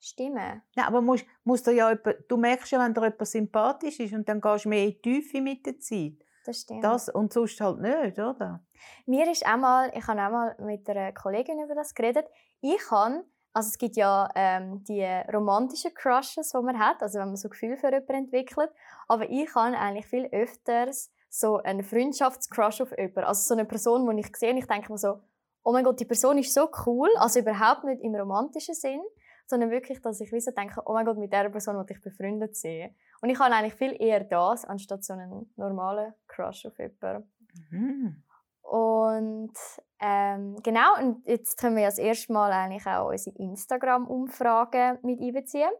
stimmen. 0.00 0.62
Ja, 0.74 0.86
aber 0.86 1.00
musst, 1.02 1.26
musst 1.44 1.66
du, 1.66 1.72
ja 1.72 1.90
jemand, 1.90 2.16
du 2.28 2.36
merkst 2.36 2.72
ja, 2.72 2.80
wenn 2.80 2.94
dir 2.94 3.02
jemand 3.02 3.26
sympathisch 3.26 4.00
ist 4.00 4.14
und 4.14 4.28
dann 4.28 4.40
gehst 4.40 4.64
du 4.64 4.70
mehr 4.70 4.84
in 4.84 4.92
die 4.92 5.02
Tiefe 5.02 5.40
mit 5.40 5.64
der 5.66 5.78
Zeit. 5.78 6.24
Das 6.44 6.62
stimmt. 6.62 6.82
Das, 6.82 7.08
und 7.08 7.32
sonst 7.32 7.60
halt 7.60 7.80
nicht, 7.80 8.18
oder? 8.18 8.64
Mir 9.06 9.30
ist 9.30 9.44
einmal, 9.44 9.92
ich 9.94 10.06
habe 10.06 10.20
einmal 10.20 10.56
mit 10.58 10.88
einer 10.88 11.12
Kollegin 11.12 11.62
über 11.62 11.74
das 11.74 11.94
geredet. 11.94 12.26
Ich 12.62 12.78
kann, 12.78 13.24
also 13.52 13.68
es 13.68 13.78
gibt 13.78 13.96
ja 13.96 14.28
ähm, 14.34 14.82
die 14.84 15.04
romantischen 15.32 15.92
Crushes, 15.94 16.50
die 16.50 16.62
man 16.62 16.78
hat, 16.78 17.02
also 17.02 17.18
wenn 17.18 17.28
man 17.28 17.36
so 17.36 17.50
Gefühl 17.50 17.76
für 17.76 17.88
jemanden 17.88 18.14
entwickelt. 18.14 18.70
Aber 19.06 19.28
ich 19.28 19.54
habe 19.54 19.76
eigentlich 19.76 20.06
viel 20.06 20.26
öfters 20.32 21.12
so 21.28 21.58
einen 21.58 21.84
Freundschaftscrush 21.84 22.80
auf 22.80 22.90
jemanden. 22.92 23.24
Also 23.24 23.42
so 23.42 23.54
eine 23.54 23.66
Person, 23.66 24.08
die 24.16 24.20
ich 24.20 24.34
sehe 24.36 24.50
und 24.50 24.58
ich 24.58 24.66
denke 24.66 24.90
mir 24.90 24.98
so, 24.98 25.20
oh 25.62 25.72
mein 25.72 25.84
Gott, 25.84 26.00
die 26.00 26.04
Person 26.04 26.38
ist 26.38 26.54
so 26.54 26.68
cool. 26.86 27.08
Also 27.16 27.40
überhaupt 27.40 27.84
nicht 27.84 28.02
im 28.02 28.14
romantischen 28.14 28.74
Sinn, 28.74 29.02
sondern 29.46 29.70
wirklich, 29.70 30.00
dass 30.00 30.20
ich 30.20 30.32
wie 30.32 30.40
so 30.40 30.52
denke, 30.52 30.80
oh 30.86 30.92
mein 30.92 31.04
Gott, 31.04 31.18
mit 31.18 31.32
dieser 31.32 31.50
Person 31.50 31.76
will 31.76 31.86
ich 31.88 32.00
befreundet 32.00 32.56
sein. 32.56 32.94
Und 33.20 33.30
ich 33.30 33.38
habe 33.38 33.54
eigentlich 33.54 33.74
viel 33.74 33.96
eher 34.00 34.24
das, 34.24 34.64
anstatt 34.64 35.04
so 35.04 35.12
einen 35.12 35.52
normalen 35.56 36.14
Crush 36.26 36.66
auf 36.66 36.78
jemanden. 36.78 37.30
Mhm. 37.70 38.22
Und 38.62 39.56
ähm, 39.98 40.56
genau, 40.62 40.96
und 40.98 41.26
jetzt 41.26 41.58
können 41.58 41.76
wir 41.76 41.86
das 41.86 41.98
erste 41.98 42.32
Mal 42.32 42.52
eigentlich 42.52 42.86
auch 42.86 43.08
unsere 43.08 43.36
Instagram-Umfrage 43.36 45.00
mit 45.02 45.20
einbeziehen. 45.20 45.70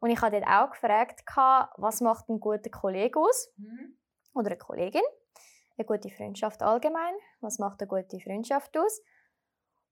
Und 0.00 0.10
ich 0.10 0.20
habe 0.20 0.40
dort 0.40 0.50
auch 0.50 0.70
gefragt, 0.70 1.22
was 1.76 2.00
macht 2.00 2.28
ein 2.28 2.40
guter 2.40 2.70
Kollege 2.70 3.18
aus? 3.20 3.52
Oder 4.34 4.48
eine 4.48 4.56
Kollegin? 4.56 5.02
Eine 5.78 5.86
gute 5.86 6.10
Freundschaft 6.10 6.62
allgemein. 6.62 7.14
Was 7.40 7.58
macht 7.58 7.80
eine 7.80 7.88
gute 7.88 8.18
Freundschaft 8.18 8.76
aus? 8.76 9.00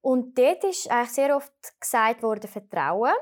Und 0.00 0.38
dort 0.38 0.64
ist 0.64 0.90
eigentlich 0.90 1.10
sehr 1.12 1.36
oft 1.36 1.52
gesagt 1.80 2.22
worden, 2.22 2.48
Vertrauen. 2.48 3.12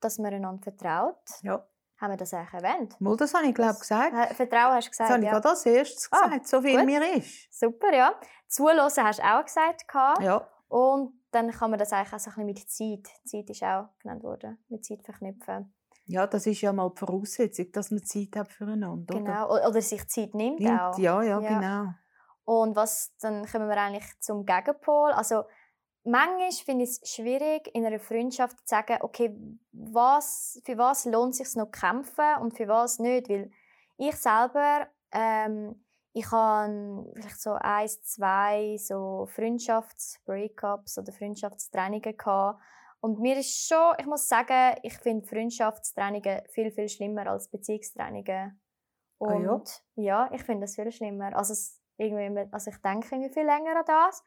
Dass 0.00 0.18
man 0.18 0.34
einander 0.34 0.62
vertraut. 0.62 1.16
Ja. 1.42 1.64
Haben 2.00 2.10
wir 2.10 2.16
das 2.16 2.34
eigentlich 2.34 2.52
erwähnt? 2.54 3.00
Mal, 3.00 3.16
das 3.16 3.32
habe 3.32 3.46
ich, 3.46 3.54
glaube 3.54 3.74
ich, 3.74 3.78
gesagt. 3.80 4.12
Äh, 4.12 4.34
Vertrauen 4.34 4.74
hast 4.74 4.86
du 4.86 4.90
Das 4.90 4.98
gesagt, 4.98 5.10
habe 5.10 5.20
ich 5.20 5.26
ja. 5.26 5.32
gerade 5.32 5.48
als 5.50 5.66
erstes 5.66 6.08
Ah, 6.10 6.24
gesagt, 6.26 6.48
so 6.48 6.60
viel 6.60 6.76
gut. 6.76 6.86
mir 6.86 7.16
ist. 7.16 7.52
Super, 7.56 7.94
ja. 7.94 8.12
Zuhören 8.48 8.80
hast 8.80 8.98
du 8.98 9.22
auch 9.24 9.44
gesagt. 9.44 9.84
Ja. 10.20 10.48
Und 10.68 11.20
dann 11.30 11.50
kann 11.52 11.70
man 11.70 11.78
das 11.78 11.92
eigentlich 11.92 12.12
auch 12.12 12.18
so 12.18 12.30
ein 12.36 12.46
bisschen 12.52 12.90
mit 12.90 13.04
Zeit, 13.04 13.14
Zeit 13.24 13.48
ist 13.50 13.62
auch 13.62 13.88
genannt 14.00 14.24
worden, 14.24 14.58
mit 14.68 14.84
Zeit 14.84 15.02
verknüpfen. 15.04 15.72
ja, 16.06 16.26
das 16.26 16.46
ist 16.46 16.60
ja 16.62 16.72
mal 16.72 16.90
die 16.90 16.98
Voraussetzung, 16.98 17.70
dass 17.72 17.90
man 17.92 18.02
Zeit 18.02 18.34
hat 18.36 18.48
füreinander. 18.52 19.14
Oder? 19.14 19.22
Genau. 19.24 19.48
O- 19.50 19.68
Oder 19.68 19.80
sich 19.80 20.06
Zeit 20.08 20.34
nimmt 20.34 20.58
Nimmt, 20.58 20.80
auch. 20.80 20.98
Ja, 20.98 21.22
ja, 21.22 21.40
Ja. 21.40 21.48
genau. 21.60 21.92
Und 22.44 22.74
was, 22.74 23.14
dann 23.20 23.46
kommen 23.46 23.68
wir 23.68 23.76
eigentlich 23.76 24.04
zum 24.20 24.44
Gegenpol. 24.44 25.12
Also, 25.12 25.44
manchmal 26.04 26.52
finde 26.52 26.84
ich 26.84 26.90
es 26.90 27.10
schwierig, 27.10 27.70
in 27.74 27.86
einer 27.86 28.00
Freundschaft 28.00 28.58
zu 28.58 28.64
sagen, 28.66 28.98
okay, 29.00 29.34
was, 29.72 30.60
für 30.64 30.78
was 30.78 31.04
lohnt 31.04 31.32
es 31.32 31.38
sich 31.38 31.56
noch 31.56 31.70
kämpfen 31.70 32.36
und 32.40 32.56
für 32.56 32.68
was 32.68 32.98
nicht. 32.98 33.28
Weil 33.28 33.50
ich 33.96 34.16
selber, 34.16 34.88
ähm, 35.12 35.84
ich 36.12 36.30
habe 36.30 37.10
vielleicht 37.14 37.40
so 37.40 37.52
eins, 37.52 38.02
zwei 38.02 38.76
so 38.78 39.26
Freundschafts-Breakups 39.34 40.98
oder 40.98 41.12
Freundschaftstrennungen 41.12 42.16
gehabt. 42.16 42.60
Und 43.00 43.18
mir 43.18 43.36
ist 43.38 43.66
schon, 43.66 43.94
ich 43.98 44.06
muss 44.06 44.28
sagen, 44.28 44.76
ich 44.82 44.96
finde 44.98 45.26
Freundschaftstrennungen 45.26 46.42
viel, 46.50 46.70
viel 46.70 46.88
schlimmer 46.88 47.26
als 47.26 47.48
Beziehungstrennungen. 47.48 48.60
Ah 49.20 49.34
ja? 49.34 49.52
Und 49.52 49.82
ja, 49.96 50.30
ich 50.32 50.42
finde 50.42 50.62
das 50.62 50.74
viel 50.74 50.90
schlimmer. 50.92 51.36
Also, 51.36 51.52
es, 51.52 51.80
irgendwie, 51.96 52.48
also 52.52 52.70
ich 52.70 52.76
denke 52.78 53.08
irgendwie 53.10 53.32
viel 53.32 53.44
länger 53.44 53.76
an 53.76 53.84
das. 53.86 54.22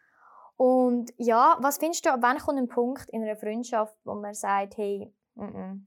Und 0.58 1.14
ja, 1.18 1.58
was 1.60 1.78
findest 1.78 2.06
du, 2.06 2.12
ab 2.12 2.20
wann 2.22 2.38
kommt 2.38 2.60
ein 2.60 2.68
Punkt 2.68 3.10
in 3.10 3.24
einer 3.24 3.36
Freundschaft, 3.36 3.96
wo 4.06 4.16
man 4.16 4.34
sagt, 4.34 4.78
hey, 4.78 5.14
mm 5.36 5.44
-mm. 5.44 5.80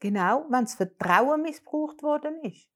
Genau, 0.00 0.46
wenn 0.48 0.64
das 0.64 0.74
Vertrauen 0.74 1.42
missbraucht 1.42 2.02
worden 2.02 2.40
ist. 2.42 2.66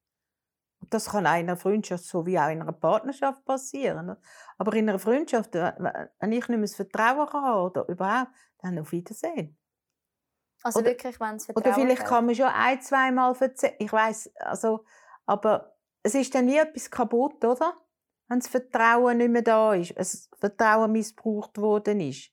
Das 0.90 1.08
kann 1.08 1.26
auch 1.26 1.32
in 1.32 1.48
einer 1.48 1.56
Freundschaft 1.56 2.04
so 2.04 2.26
wie 2.26 2.38
auch 2.38 2.50
in 2.50 2.60
einer 2.60 2.72
Partnerschaft 2.72 3.42
passieren. 3.46 4.14
Aber 4.58 4.74
in 4.74 4.88
einer 4.88 4.98
Freundschaft, 4.98 5.54
äh, 5.54 5.72
wenn 6.18 6.32
ich 6.32 6.46
nicht 6.46 6.48
mehr 6.50 6.60
das 6.60 6.74
Vertrauen 6.74 7.32
haben 7.32 7.70
oder 7.70 7.88
überhaupt, 7.88 8.30
dann 8.58 8.78
auf 8.78 8.92
Wiedersehen. 8.92 9.56
Also 10.62 10.80
Oder- 10.80 10.88
wirklich, 10.90 11.18
wenn 11.18 11.36
es 11.36 11.46
Vertrauen 11.46 11.64
Oder 11.64 11.74
vielleicht 11.74 12.04
kann 12.04 12.26
man 12.26 12.34
schon 12.34 12.46
ein, 12.46 12.80
zweimal 12.82 13.34
erzählen. 13.40 13.74
Ich 13.78 13.92
weiß, 13.92 14.32
also, 14.36 14.84
aber 15.24 15.74
es 16.02 16.14
ist 16.14 16.34
dann 16.34 16.44
nie 16.44 16.58
etwas 16.58 16.90
kaputt, 16.90 17.42
oder? 17.42 17.74
Wenn 18.28 18.40
das 18.40 18.48
Vertrauen 18.48 19.18
nicht 19.18 19.30
mehr 19.30 19.42
da 19.42 19.74
ist, 19.74 19.92
es 19.96 20.30
Vertrauen 20.38 20.92
missbraucht 20.92 21.58
worden 21.58 22.00
ist. 22.00 22.30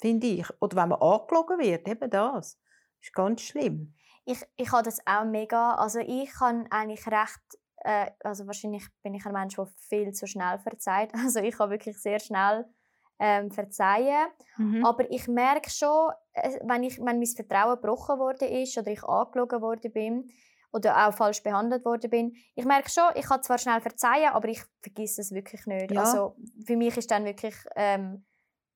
finde 0.00 0.26
ich. 0.26 0.46
Oder 0.60 0.76
wenn 0.76 0.88
man 0.90 1.00
angelogen 1.00 1.58
wird, 1.58 1.88
eben 1.88 2.10
das. 2.10 2.58
Das 2.58 3.08
ist 3.08 3.14
ganz 3.14 3.42
schlimm. 3.42 3.94
Ich, 4.24 4.42
ich 4.56 4.72
habe 4.72 4.82
das 4.82 4.98
auch 5.06 5.24
mega, 5.24 5.74
also 5.74 5.98
ich 6.00 6.30
kann 6.30 6.66
eigentlich 6.70 7.06
recht, 7.06 7.40
äh, 7.78 8.10
also 8.20 8.46
wahrscheinlich 8.46 8.86
bin 9.02 9.14
ich 9.14 9.24
ein 9.26 9.32
Mensch, 9.32 9.56
der 9.56 9.66
viel 9.88 10.12
zu 10.12 10.26
schnell 10.26 10.58
verzeiht. 10.58 11.12
Also 11.14 11.40
ich 11.40 11.58
habe 11.58 11.72
wirklich 11.72 12.00
sehr 12.00 12.18
schnell 12.18 12.66
ähm, 13.18 13.50
verzeihen. 13.50 14.28
Mhm. 14.56 14.84
Aber 14.84 15.10
ich 15.10 15.28
merke 15.28 15.70
schon, 15.70 16.12
äh, 16.32 16.58
wenn, 16.64 16.82
ich, 16.82 16.98
wenn 16.98 17.18
mein 17.18 17.26
Vertrauen 17.26 17.76
gebrochen 17.76 18.18
worden 18.18 18.48
ist 18.48 18.76
oder 18.78 18.90
ich 18.90 19.04
angelogen 19.04 19.60
worden 19.60 19.92
bin 19.92 20.30
oder 20.72 21.08
auch 21.08 21.14
falsch 21.14 21.42
behandelt 21.42 21.84
worden 21.84 22.10
bin, 22.10 22.36
ich 22.54 22.64
merke 22.64 22.90
schon, 22.90 23.10
ich 23.14 23.26
kann 23.26 23.42
zwar 23.42 23.58
schnell 23.58 23.80
verzeihen, 23.80 24.32
aber 24.32 24.48
ich 24.48 24.62
vergesse 24.80 25.20
es 25.20 25.32
wirklich 25.32 25.66
nicht. 25.66 25.90
Ja. 25.90 26.02
Also 26.02 26.36
für 26.66 26.76
mich 26.76 26.96
ist 26.96 27.10
dann 27.10 27.24
wirklich, 27.24 27.54
ähm, 27.76 28.24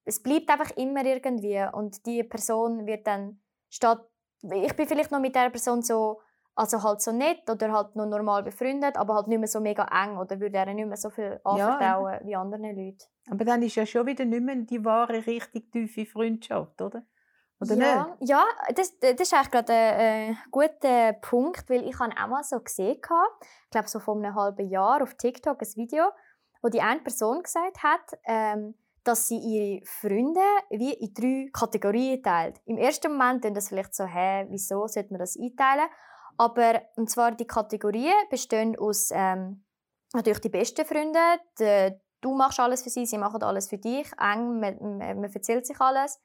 es 0.04 0.22
bleibt 0.22 0.50
einfach 0.50 0.70
immer 0.76 1.04
irgendwie 1.04 1.64
und 1.72 2.04
die 2.06 2.22
Person 2.24 2.86
wird 2.86 3.06
dann 3.06 3.40
statt, 3.68 4.06
ich 4.42 4.74
bin 4.74 4.86
vielleicht 4.86 5.10
noch 5.10 5.20
mit 5.20 5.34
der 5.34 5.50
Person 5.50 5.82
so 5.82 6.20
also 6.56 6.82
halt 6.82 7.00
so 7.00 7.12
nett 7.12 7.48
oder 7.50 7.72
halt 7.72 7.96
noch 7.96 8.06
normal 8.06 8.42
befreundet, 8.42 8.96
aber 8.96 9.14
halt 9.14 9.28
nicht 9.28 9.38
mehr 9.38 9.48
so 9.48 9.60
mega 9.60 9.84
eng 9.84 10.18
oder 10.18 10.38
würde 10.38 10.58
er 10.58 10.72
nicht 10.72 10.86
mehr 10.86 10.96
so 10.96 11.10
viel 11.10 11.40
anvertrauen 11.44 12.20
wie 12.24 12.36
anderen 12.36 12.76
Leuten. 12.76 13.04
Aber 13.30 13.44
dann 13.44 13.62
ist 13.62 13.74
ja 13.74 13.86
schon 13.86 14.06
wieder 14.06 14.24
nicht 14.24 14.42
mehr 14.42 14.56
die 14.56 14.84
wahre, 14.84 15.26
richtig 15.26 15.72
tiefe 15.72 16.06
Freundschaft, 16.06 16.80
oder? 16.80 17.04
Oder 17.60 17.76
ja, 17.76 18.16
nicht? 18.18 18.30
ja 18.30 18.44
das, 18.74 18.98
das 18.98 19.12
ist 19.12 19.32
eigentlich 19.32 19.50
gerade 19.50 19.72
ein 19.72 20.32
äh, 20.32 20.36
guter 20.50 21.12
Punkt, 21.14 21.68
weil 21.70 21.86
ich 21.88 21.98
habe 21.98 22.12
auch 22.22 22.28
mal 22.28 22.42
so 22.42 22.60
gesehen, 22.60 22.96
ich 22.96 23.70
glaube 23.70 23.88
so 23.88 24.00
vor 24.00 24.16
einem 24.16 24.34
halben 24.34 24.68
Jahr 24.68 25.02
auf 25.02 25.14
TikTok 25.14 25.62
ein 25.62 25.76
Video, 25.76 26.04
wo 26.62 26.68
die 26.68 26.80
eine 26.80 27.00
Person 27.00 27.42
gesagt 27.42 27.82
hat, 27.82 28.18
ähm, 28.24 28.74
dass 29.04 29.28
sie 29.28 29.38
ihre 29.38 29.84
Freunde 29.84 30.40
wie 30.70 30.94
in 30.94 31.12
drei 31.12 31.50
Kategorien 31.52 32.22
teilt. 32.22 32.60
Im 32.64 32.78
ersten 32.78 33.12
Moment 33.12 33.44
denkt 33.44 33.58
das 33.58 33.68
vielleicht 33.68 33.94
so, 33.94 34.04
hä, 34.04 34.46
wieso 34.48 34.86
sollte 34.86 35.12
man 35.12 35.20
das 35.20 35.36
einteilen? 35.36 35.88
Aber 36.36 36.82
und 36.96 37.10
zwar 37.10 37.32
die 37.32 37.46
Kategorien 37.46 38.14
bestehen 38.30 38.76
aus 38.78 39.10
ähm, 39.12 39.64
natürlich 40.14 40.40
die 40.40 40.48
besten 40.48 40.84
Freunde. 40.84 41.20
Die, 41.58 41.94
du 42.20 42.34
machst 42.34 42.58
alles 42.58 42.82
für 42.82 42.90
sie, 42.90 43.06
sie 43.06 43.18
machen 43.18 43.42
alles 43.42 43.68
für 43.68 43.78
dich. 43.78 44.10
Eng, 44.18 44.58
man, 44.58 44.76
man, 44.80 45.20
man 45.20 45.32
erzählt 45.32 45.66
sich 45.66 45.80
alles. 45.80 46.18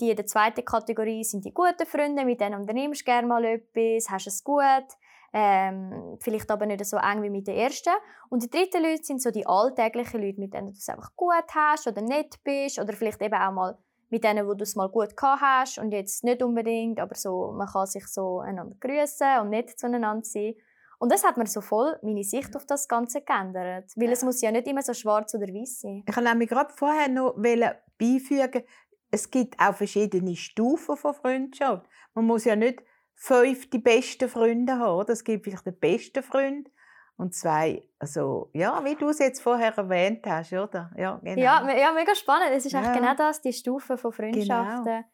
Die 0.00 0.10
in 0.10 0.16
der 0.16 0.26
zweiten 0.26 0.64
Kategorie 0.64 1.24
sind 1.24 1.44
die 1.44 1.52
guten 1.52 1.86
Freunde, 1.86 2.24
mit 2.24 2.40
denen 2.40 2.60
unternimmst 2.60 3.02
du 3.02 3.04
gerne 3.04 3.26
mal 3.26 3.44
etwas, 3.44 4.10
hast 4.10 4.26
es 4.26 4.42
gut. 4.42 4.86
Ähm, 5.32 6.18
vielleicht 6.20 6.50
aber 6.50 6.66
nicht 6.66 6.84
so 6.84 6.96
eng 6.96 7.22
wie 7.22 7.30
mit 7.30 7.46
den 7.46 7.56
ersten. 7.56 7.92
Und 8.30 8.42
die 8.42 8.50
dritten 8.50 8.82
Leute 8.82 9.04
sind 9.04 9.22
so 9.22 9.30
die 9.30 9.46
alltäglichen 9.46 10.22
Leute, 10.22 10.40
mit 10.40 10.54
denen 10.54 10.68
du 10.68 10.72
es 10.72 10.88
einfach 10.88 11.14
gut 11.14 11.44
hast 11.54 11.86
oder 11.86 12.02
nett 12.02 12.42
bist 12.42 12.78
oder 12.80 12.92
vielleicht 12.94 13.22
eben 13.22 13.34
auch 13.34 13.52
mal 13.52 13.78
mit 14.08 14.24
denen, 14.24 14.46
wo 14.46 14.54
du 14.54 14.64
es 14.64 14.74
mal 14.74 14.88
gut 14.88 15.16
gehabt 15.16 15.40
hast 15.40 15.78
und 15.78 15.92
jetzt 15.92 16.24
nicht 16.24 16.42
unbedingt, 16.42 16.98
aber 16.98 17.14
so, 17.14 17.52
man 17.52 17.68
kann 17.68 17.86
sich 17.86 18.06
so 18.08 18.40
einander 18.40 18.74
grüßen 18.80 19.38
und 19.40 19.50
nett 19.50 19.78
zueinander 19.78 20.24
sein. 20.24 20.54
Und 20.98 21.12
das 21.12 21.24
hat 21.24 21.36
mir 21.36 21.46
so 21.46 21.60
voll 21.60 21.96
meine 22.02 22.24
Sicht 22.24 22.54
auf 22.56 22.66
das 22.66 22.86
Ganze 22.86 23.22
geändert. 23.22 23.90
Weil 23.96 24.10
es 24.10 24.22
muss 24.22 24.42
ja 24.42 24.50
nicht 24.50 24.66
immer 24.66 24.82
so 24.82 24.92
schwarz 24.92 25.34
oder 25.34 25.46
weiß 25.46 25.80
sein. 25.80 26.04
Ich 26.06 26.14
wollte 26.14 26.28
nämlich 26.28 26.48
gerade 26.50 26.74
vorher 26.74 27.08
noch 27.08 27.36
beifügen, 27.36 28.64
es 29.10 29.30
gibt 29.30 29.58
auch 29.60 29.74
verschiedene 29.74 30.36
Stufen 30.36 30.96
von 30.96 31.14
Freundschaft. 31.14 31.86
Man 32.14 32.26
muss 32.26 32.44
ja 32.44 32.56
nicht 32.56 32.82
fünf 33.14 33.68
die 33.70 33.78
besten 33.78 34.28
Freunde 34.28 34.78
haben. 34.78 34.98
Oder? 34.98 35.12
Es 35.12 35.24
gibt 35.24 35.44
vielleicht 35.44 35.66
den 35.66 35.78
besten 35.78 36.22
Freund 36.22 36.70
und 37.16 37.34
zwei, 37.34 37.86
also 37.98 38.48
ja, 38.54 38.82
wie 38.82 38.94
du 38.94 39.10
es 39.10 39.18
jetzt 39.18 39.42
vorher 39.42 39.76
erwähnt 39.76 40.24
hast, 40.26 40.54
oder? 40.54 40.90
Ja, 40.96 41.20
genau. 41.22 41.38
Ja, 41.38 41.70
ja 41.76 41.92
mega 41.92 42.14
spannend. 42.14 42.50
Es 42.52 42.64
ist 42.64 42.72
Ja. 42.72 42.94
genau 42.94 43.14
das, 43.14 43.42
die 43.42 43.52
Stufen 43.52 43.98
von 43.98 44.10
Freundschaften. 44.10 45.04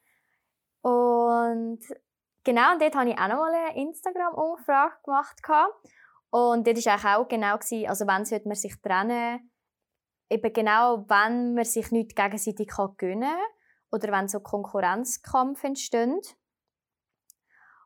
Genau. 0.82 1.18
Und 1.48 1.80
genau, 2.44 2.72
und 2.72 2.80
dort 2.82 2.94
habe 2.94 3.10
ich 3.10 3.18
auch 3.18 3.28
noch 3.28 3.38
mal 3.38 3.52
eine 3.52 3.76
Instagram-Umfrage 3.76 4.94
gemacht. 5.02 5.36
Und 6.30 6.66
dort 6.66 6.86
war 6.86 7.18
auch 7.18 7.28
genau, 7.28 7.56
also 7.88 8.06
wann 8.06 8.24
sollte 8.24 8.46
man 8.46 8.54
sich 8.54 8.80
trennen, 8.80 9.50
eben 10.30 10.52
genau, 10.52 11.04
wenn 11.08 11.54
man 11.54 11.64
sich 11.64 11.90
nicht 11.90 12.14
gegenseitig 12.14 12.68
gönnen 12.96 13.20
kann 13.22 13.55
oder 13.90 14.12
wenn 14.12 14.28
so 14.28 14.40
Konkurrenzkampf 14.40 15.64
entsteht. 15.64 16.36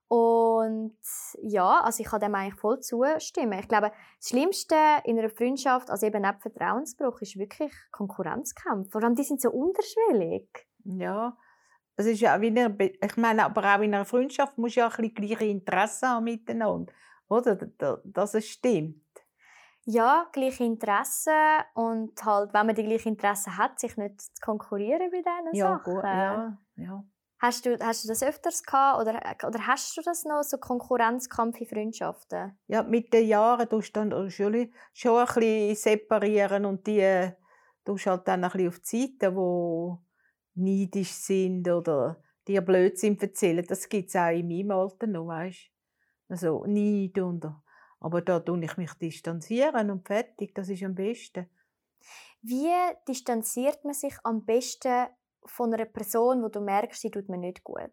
Und 0.09 0.97
ja, 1.41 1.83
also 1.83 2.03
ich 2.03 2.09
kann 2.09 2.21
dem 2.21 2.35
eigentlich 2.35 2.59
voll 2.61 2.81
zustimmen. 2.81 3.61
Ich 3.61 3.69
glaube, 3.69 3.93
das 4.19 4.29
Schlimmste 4.29 4.75
in 5.05 5.19
einer 5.19 5.31
Freundschaft, 5.31 5.89
also 5.89 6.05
eben 6.07 6.23
neben 6.23 6.41
Vertrauensbruch, 6.41 7.21
ist 7.21 7.39
wirklich 7.39 7.73
Konkurrenzkampf. 7.93 8.91
Vor 8.91 9.05
allem, 9.05 9.15
die 9.15 9.23
sind 9.23 9.41
so 9.41 9.51
unterschwellig. 9.53 10.49
Ja, 10.85 11.37
es 11.95 12.07
ist 12.07 12.21
ja 12.21 12.41
wie 12.41 12.49
in 12.49 12.77
ich 12.81 13.17
meine, 13.19 13.45
aber 13.45 13.63
auch 13.63 13.81
in 13.83 13.95
einer 13.95 14.05
Freundschaft 14.05 14.59
muss 14.59 14.75
ja 14.75 14.89
ein 14.89 14.97
bisschen 14.97 15.15
gleiche 15.15 15.45
Interessen 15.45 16.09
haben 16.09 16.25
miteinander, 16.25 16.93
oder? 17.29 17.55
Da- 17.55 17.67
da- 17.79 18.01
Dass 18.05 18.35
es 18.35 18.49
stimmt. 18.49 19.05
Ja, 19.87 20.29
gleiche 20.33 20.65
Interessen 20.65 21.33
und 21.75 22.25
halt, 22.25 22.53
wenn 22.53 22.67
man 22.67 22.75
die 22.75 22.85
gleichen 22.85 23.09
Interessen 23.11 23.57
hat, 23.57 23.81
sich 23.81 23.97
nicht 23.97 24.21
zu 24.21 24.31
konkurrieren 24.41 25.11
bei 25.11 25.23
diesen 25.23 25.55
Ja, 25.55 25.73
Sachen. 25.73 25.85
gut, 25.85 26.05
ja, 26.05 26.59
ja. 26.77 27.05
Hast, 27.41 27.65
du, 27.65 27.79
hast 27.81 28.05
du 28.05 28.09
das 28.09 28.23
öfters 28.23 28.63
gehabt 28.63 29.01
oder, 29.01 29.19
oder 29.47 29.67
hast 29.67 29.97
du 29.97 30.03
das 30.03 30.25
noch, 30.25 30.43
so 30.43 30.59
Konkurrenzkampf 30.59 31.61
in 31.61 31.67
Freundschaften? 31.67 32.59
Ja, 32.69 32.83
mit 32.83 33.13
den 33.13 33.27
Jahren 33.27 33.69
tust 33.69 33.97
du 33.97 34.07
dann 34.07 34.31
schon, 34.31 34.73
schon 34.93 35.19
ein 35.19 35.27
bisschen 35.27 35.75
separieren 35.75 36.65
und 36.67 36.87
die 36.87 37.33
tust 37.85 38.07
halt 38.07 38.29
dann 38.29 38.45
ein 38.45 38.51
bisschen 38.51 38.69
auf 38.69 38.79
die 38.81 39.09
Seite, 39.09 39.35
wo 39.35 39.99
neidisch 40.55 41.11
sind 41.13 41.69
oder 41.69 42.23
dir 42.47 42.61
Blödsinn 42.61 43.19
erzählen. 43.19 43.65
Das 43.67 43.89
gibt 43.89 44.11
es 44.11 44.17
auch 44.17 44.31
in 44.31 44.47
meinem 44.47 44.71
Alter 44.73 45.07
noch, 45.07 45.27
weißt 45.27 45.71
Also 46.29 46.65
Neid 46.67 47.19
und... 47.19 47.45
Aber 48.01 48.23
da 48.23 48.41
tue 48.41 48.65
ich 48.65 48.77
mich 48.77 48.93
distanzieren 48.95 49.91
und 49.91 50.07
fertig, 50.07 50.55
das 50.55 50.69
ist 50.69 50.83
am 50.83 50.95
besten. 50.95 51.49
Wie 52.43 52.73
distanziert 53.07 53.85
man 53.85 53.95
sich 53.95 54.15
am 54.25 54.45
besten 54.45 55.07
von 55.45 55.73
einer 55.73 55.85
Person, 55.85 56.43
wo 56.43 56.49
du 56.49 56.61
merkst, 56.61 57.01
sie 57.01 57.11
tut 57.11 57.29
mir 57.29 57.39
nicht 57.39 57.63
gut? 57.63 57.93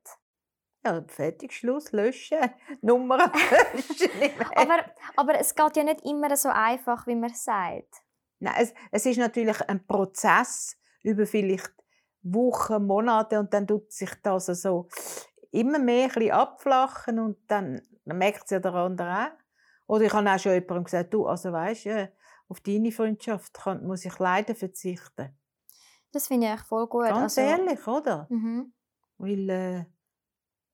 Ja, 0.85 1.03
fertig, 1.07 1.51
Schluss, 1.53 1.91
löschen, 1.91 2.39
Nummer 2.81 3.17
löschen. 3.17 4.09
Aber, 4.55 4.85
aber 5.17 5.39
es 5.39 5.53
geht 5.53 5.75
ja 5.75 5.83
nicht 5.83 6.05
immer 6.05 6.35
so 6.37 6.49
einfach, 6.49 7.05
wie 7.07 7.15
man 7.15 7.33
sagt. 7.33 8.03
Nein, 8.39 8.55
es, 8.59 8.73
es 8.91 9.05
ist 9.05 9.17
natürlich 9.17 9.59
ein 9.67 9.85
Prozess 9.85 10.77
über 11.03 11.25
vielleicht 11.25 11.73
Wochen, 12.21 12.85
Monate 12.85 13.39
und 13.39 13.53
dann 13.53 13.67
tut 13.67 13.91
sich 13.91 14.11
das 14.23 14.45
so 14.45 14.87
immer 15.51 15.79
mehr 15.79 16.05
ein 16.05 16.13
bisschen 16.13 16.31
abflachen 16.31 17.19
und 17.19 17.37
dann, 17.47 17.81
dann 18.05 18.17
merkt 18.17 18.43
es 18.45 18.51
ja 18.51 18.59
der 18.59 18.73
andere 18.73 19.27
auch. 19.27 19.46
Oder 19.87 20.05
ich 20.05 20.13
habe 20.13 20.29
auch 20.29 20.39
schon 20.39 20.53
jemandem 20.53 20.83
gesagt, 20.83 21.13
du, 21.13 21.25
also 21.25 21.51
weißt 21.51 21.85
du, 21.85 22.11
auf 22.49 22.59
deine 22.61 22.91
Freundschaft 22.91 23.53
kann, 23.53 23.85
muss 23.85 24.05
ich 24.05 24.19
leider 24.19 24.55
verzichten. 24.55 25.35
Das 26.11 26.27
finde 26.27 26.47
ich 26.47 26.53
echt 26.53 26.67
voll 26.67 26.87
gut. 26.87 27.07
Ganz 27.07 27.37
also, 27.37 27.41
ehrlich, 27.41 27.87
oder? 27.87 28.27
Mhm. 28.29 28.73
Weil 29.17 29.49
äh, 29.49 29.85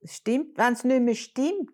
es 0.02 0.18
stimmt, 0.18 0.58
wenn 0.58 0.74
es 0.74 0.84
nicht 0.84 1.02
mehr 1.02 1.16
stimmt. 1.16 1.72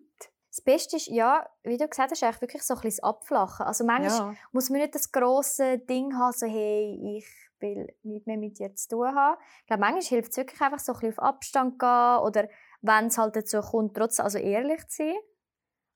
Das 0.50 0.60
Beste 0.62 0.96
ist, 0.96 1.06
ja, 1.06 1.48
wie 1.62 1.76
du 1.76 1.86
gesagt 1.86 2.10
hast, 2.10 2.22
eigentlich 2.22 2.40
wirklich 2.40 2.62
so 2.62 2.74
ein 2.74 2.80
bisschen 2.80 3.00
das 3.02 3.08
Abflachen. 3.08 3.66
Also 3.66 3.84
manchmal 3.84 4.32
Ja, 4.32 4.34
muss 4.52 4.68
man 4.68 4.80
nicht 4.80 4.94
das 4.94 5.12
große 5.12 5.78
Ding 5.78 6.16
haben, 6.16 6.32
so 6.32 6.46
hey, 6.46 7.18
ich 7.18 7.26
will 7.60 7.86
nichts 8.02 8.26
mehr 8.26 8.36
mit 8.36 8.58
dir 8.58 8.74
zu 8.74 8.88
tun 8.88 9.14
haben. 9.14 9.38
Ich 9.60 9.66
glaube, 9.66 9.80
manchmal 9.80 10.02
hilft 10.02 10.30
es 10.32 10.36
wirklich 10.38 10.60
einfach 10.60 10.80
so 10.80 10.92
ein 10.92 10.98
bisschen 10.98 11.18
auf 11.18 11.24
Abstand 11.24 11.78
gehen 11.78 12.18
oder 12.24 12.48
wenn 12.82 13.06
es 13.06 13.18
halt 13.18 13.36
dazu 13.36 13.60
kommt, 13.60 13.96
trotzdem 13.96 14.24
also 14.24 14.38
ehrlich 14.38 14.86
zu 14.88 15.04
sein. 15.04 15.14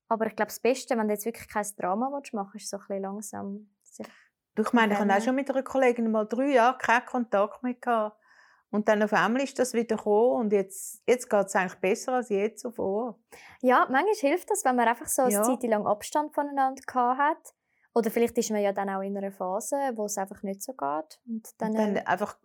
Aber 0.07 0.27
ich 0.27 0.35
glaube, 0.35 0.49
das 0.49 0.59
Beste, 0.59 0.97
wenn 0.97 1.07
du 1.07 1.13
jetzt 1.13 1.25
wirklich 1.25 1.47
kein 1.47 1.65
Drama 1.77 2.09
willst, 2.11 2.33
machen 2.33 2.57
ist 2.57 2.69
so 2.69 2.77
ein 2.77 2.81
bisschen 2.81 3.01
langsam 3.01 3.69
sich 3.81 4.07
du, 4.55 4.63
ich 4.63 4.73
meine, 4.73 4.93
ich 4.93 4.99
habe 4.99 5.13
auch 5.13 5.21
schon 5.21 5.35
mit 5.35 5.49
einer 5.49 5.63
Kollegin 5.63 6.11
mal 6.11 6.25
drei 6.25 6.51
Jahre 6.53 6.77
keinen 6.77 7.05
Kontakt 7.05 7.61
mehr 7.61 7.75
gehabt. 7.75 8.17
Und 8.71 8.89
dann 8.89 9.03
auf 9.03 9.13
einmal 9.13 9.41
ist 9.43 9.57
das 9.57 9.73
wieder 9.73 9.95
gekommen 9.95 10.41
und 10.41 10.53
jetzt, 10.53 11.01
jetzt 11.07 11.29
geht 11.29 11.45
es 11.45 11.55
eigentlich 11.55 11.79
besser 11.79 12.13
als 12.13 12.29
je 12.29 12.53
zuvor. 12.55 13.19
Ja, 13.61 13.87
manchmal 13.89 14.15
hilft 14.15 14.49
das, 14.49 14.65
wenn 14.65 14.75
man 14.75 14.87
einfach 14.87 15.07
so 15.07 15.21
eine 15.21 15.31
Ja. 15.31 15.43
Zeit 15.43 15.63
lang 15.63 15.85
Abstand 15.85 16.33
voneinander 16.33 16.81
gehabt 16.85 17.19
hat. 17.19 17.53
Oder 17.93 18.11
vielleicht 18.11 18.37
ist 18.37 18.51
man 18.51 18.61
ja 18.61 18.73
dann 18.73 18.89
auch 18.89 19.01
in 19.01 19.15
einer 19.15 19.31
Phase, 19.31 19.77
wo 19.95 20.05
es 20.05 20.17
einfach 20.17 20.43
nicht 20.43 20.61
so 20.61 20.73
geht. 20.73 21.21
Und 21.25 21.49
dann, 21.57 21.71
Und 21.71 21.77
dann 21.77 21.95
äh, 21.95 22.03
einfach 22.03 22.37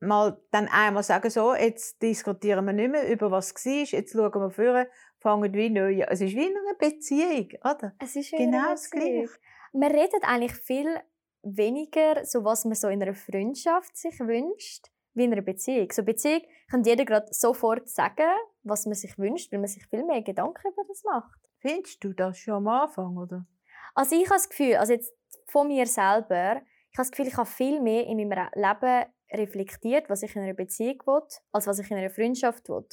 mal 0.00 0.40
dann 0.50 0.68
einmal 0.68 1.02
sagen, 1.02 1.30
so, 1.30 1.54
jetzt 1.54 2.02
diskutieren 2.02 2.64
wir 2.66 2.72
nicht 2.72 2.90
mehr 2.90 3.10
über 3.10 3.30
was 3.30 3.54
war, 3.54 3.84
jetzt 3.84 4.12
schauen 4.12 4.40
wir 4.40 4.50
vor, 4.50 4.86
fangen 5.18 5.52
wie 5.54 5.70
neu 5.70 6.02
an. 6.02 6.08
Es 6.10 6.20
ist 6.20 6.34
wie 6.34 6.46
in 6.46 6.56
einer 6.56 6.76
Beziehung, 6.78 7.48
oder? 7.62 7.94
es 7.98 8.16
ist 8.16 8.30
Genau 8.32 8.58
eine 8.58 8.70
das. 8.70 8.90
Gleiche. 8.90 9.28
Man 9.72 9.92
redet 9.92 10.22
eigentlich 10.22 10.54
viel 10.54 11.00
weniger, 11.42 12.24
so 12.24 12.44
was 12.44 12.64
man 12.64 12.74
so 12.74 12.88
in 12.88 13.02
einer 13.02 13.14
Freundschaft 13.14 13.96
sich 13.96 14.18
wünscht, 14.20 14.86
wie 15.14 15.24
in 15.24 15.32
einer 15.32 15.42
Beziehung. 15.42 15.90
So 15.92 16.02
Beziehung 16.02 16.42
kann 16.70 16.82
jeder 16.82 17.04
gerade 17.04 17.28
sofort 17.30 17.88
sagen, 17.88 18.30
was 18.62 18.86
man 18.86 18.94
sich 18.94 19.16
wünscht, 19.18 19.52
weil 19.52 19.60
man 19.60 19.68
sich 19.68 19.86
viel 19.86 20.04
mehr 20.04 20.22
Gedanken 20.22 20.68
über 20.72 20.82
das 20.88 21.02
macht. 21.04 21.40
Findest 21.60 22.02
du 22.02 22.12
das 22.12 22.38
schon 22.38 22.54
am 22.54 22.68
Anfang, 22.68 23.16
oder? 23.16 23.46
Also 23.94 24.16
ich 24.16 24.24
habe 24.24 24.34
das 24.34 24.48
Gefühl, 24.48 24.76
also 24.76 24.92
jetzt 24.92 25.14
von 25.46 25.68
mir 25.68 25.86
selber, 25.86 26.62
ich 26.90 26.98
habe 26.98 27.06
das 27.06 27.10
Gefühl, 27.10 27.28
ich 27.28 27.36
habe 27.36 27.48
viel 27.48 27.80
mehr 27.80 28.06
in 28.06 28.16
meinem 28.16 28.48
Leben 28.54 29.06
reflektiert, 29.32 30.08
was 30.10 30.22
ich 30.22 30.34
in 30.36 30.42
einer 30.42 30.54
Beziehung 30.54 31.00
will, 31.06 31.22
als 31.52 31.66
was 31.66 31.78
ich 31.78 31.90
in 31.90 31.96
einer 31.96 32.10
Freundschaft 32.10 32.68
will. 32.68 32.86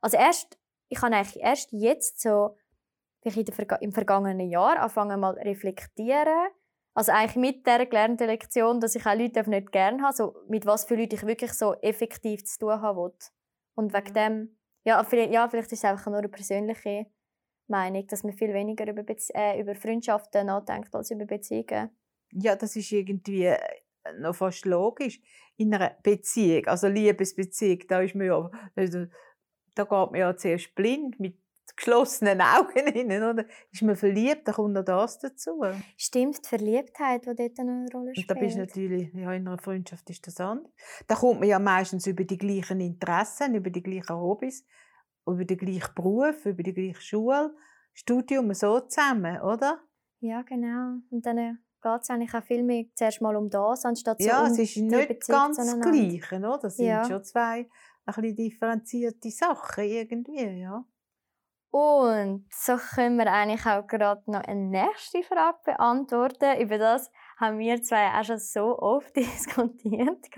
Also 0.00 0.16
erst, 0.16 0.58
ich 0.88 1.00
habe 1.02 1.14
eigentlich 1.14 1.42
erst 1.42 1.72
jetzt 1.72 2.20
so, 2.20 2.56
Verga 3.24 3.76
im 3.76 3.92
vergangenen 3.92 4.50
Jahr 4.50 4.80
anfangen 4.80 5.20
mal 5.20 5.34
reflektieren, 5.34 6.48
also 6.94 7.12
eigentlich 7.12 7.36
mit 7.36 7.66
der 7.66 7.86
gelernten 7.86 8.26
Lektion, 8.26 8.80
dass 8.80 8.94
ich 8.94 9.06
auch 9.06 9.14
Leute 9.14 9.48
nicht 9.48 9.72
gerne 9.72 10.02
habe, 10.02 10.14
so 10.14 10.34
mit 10.48 10.66
was 10.66 10.84
für 10.84 10.96
Leuten 10.96 11.14
ich 11.14 11.26
wirklich 11.26 11.52
so 11.52 11.74
effektiv 11.74 12.44
zu 12.44 12.58
tun 12.58 12.82
habe 12.82 13.14
Und 13.74 13.94
wegen 13.94 14.14
dem, 14.14 14.58
ja 14.84 15.02
vielleicht, 15.04 15.32
ja, 15.32 15.48
vielleicht 15.48 15.72
ist 15.72 15.78
es 15.78 15.84
einfach 15.84 16.06
nur 16.06 16.18
eine 16.18 16.28
persönliche 16.28 17.06
Meinung, 17.68 18.06
dass 18.08 18.24
man 18.24 18.34
viel 18.34 18.52
weniger 18.52 18.86
über, 18.86 19.02
Bezie 19.02 19.32
äh, 19.34 19.60
über 19.60 19.74
Freundschaften 19.74 20.46
nachdenkt 20.46 20.94
als 20.94 21.10
über 21.10 21.24
Beziehungen. 21.24 21.96
Ja, 22.32 22.56
das 22.56 22.76
ist 22.76 22.92
irgendwie 22.92 23.46
äh, 23.46 23.58
noch 24.18 24.34
fast 24.34 24.64
logisch. 24.64 25.20
In 25.56 25.74
einer 25.74 25.96
Beziehung, 26.02 26.66
also 26.66 26.88
Liebesbeziehung, 26.88 27.80
da 27.88 28.00
ist 28.00 28.14
man 28.14 28.26
ja, 28.26 28.50
also, 28.74 29.06
da 29.74 29.82
geht 29.84 29.90
man 29.90 30.14
ja 30.14 30.36
zuerst 30.36 30.74
blind 30.74 31.20
mit 31.20 31.36
geschlossenen 31.76 32.40
Augen 32.56 32.92
hinein, 32.92 33.22
oder? 33.22 33.44
Ist 33.70 33.82
man 33.82 33.96
verliebt, 33.96 34.46
dann 34.46 34.54
kommt 34.54 34.74
noch 34.74 34.84
das 34.84 35.18
dazu. 35.18 35.62
Stimmt, 35.96 36.44
die 36.44 36.48
Verliebtheit, 36.48 37.26
die 37.26 37.34
dort 37.34 37.58
eine 37.58 37.86
Rolle 37.92 38.14
spielt. 38.14 38.30
Und 38.30 38.36
da 38.36 38.40
bist 38.40 38.56
natürlich, 38.56 39.12
ja, 39.14 39.32
in 39.32 39.46
einer 39.48 39.58
Freundschaft 39.58 40.08
ist 40.10 40.26
das 40.26 40.40
anders. 40.40 40.72
Da 41.06 41.14
kommt 41.14 41.40
man 41.40 41.48
ja 41.48 41.58
meistens 41.58 42.06
über 42.06 42.24
die 42.24 42.38
gleichen 42.38 42.80
Interessen, 42.80 43.54
über 43.54 43.70
die 43.70 43.82
gleichen 43.82 44.16
Hobbys, 44.16 44.66
über 45.26 45.44
den 45.44 45.58
gleichen 45.58 45.94
Beruf, 45.94 46.44
über 46.46 46.62
die 46.62 46.74
gleiche 46.74 47.00
Schule, 47.00 47.54
Studium, 47.94 48.52
so 48.54 48.80
zusammen, 48.80 49.40
oder? 49.40 49.80
Ja, 50.20 50.42
genau. 50.42 50.98
Und 51.10 51.26
dann 51.26 51.38
äh, 51.38 51.54
geht 51.82 52.02
es 52.02 52.10
eigentlich 52.10 52.34
auch 52.34 52.42
viel 52.42 52.62
mehr 52.62 52.84
zuerst 52.94 53.20
mal 53.20 53.36
um 53.36 53.50
das, 53.50 53.84
anstatt 53.84 54.22
so 54.22 54.28
ja, 54.28 54.40
um 54.40 54.52
es 54.52 54.58
ist 54.58 54.76
nicht 54.76 55.26
ganz 55.26 55.56
das 55.56 55.80
Gleiche, 55.80 56.36
oder? 56.36 56.58
Das 56.58 56.76
sind 56.76 56.86
ja. 56.86 57.04
schon 57.04 57.24
zwei 57.24 57.68
ein 58.04 58.14
bisschen 58.14 58.36
differenzierte 58.36 59.30
Sachen 59.30 59.84
irgendwie, 59.84 60.60
ja. 60.60 60.84
Und 61.70 62.46
so 62.52 62.76
können 62.76 63.16
wir 63.16 63.32
eigentlich 63.32 63.64
auch 63.64 63.86
gerade 63.86 64.22
noch 64.30 64.42
eine 64.42 64.60
nächste 64.60 65.22
Frage 65.22 65.58
beantworten. 65.64 66.60
Über 66.60 66.76
das 66.76 67.10
haben 67.38 67.58
wir 67.58 67.82
zwei 67.82 68.08
auch 68.12 68.24
schon 68.24 68.38
so 68.38 68.78
oft 68.78 69.16
diskutiert. 69.16 70.28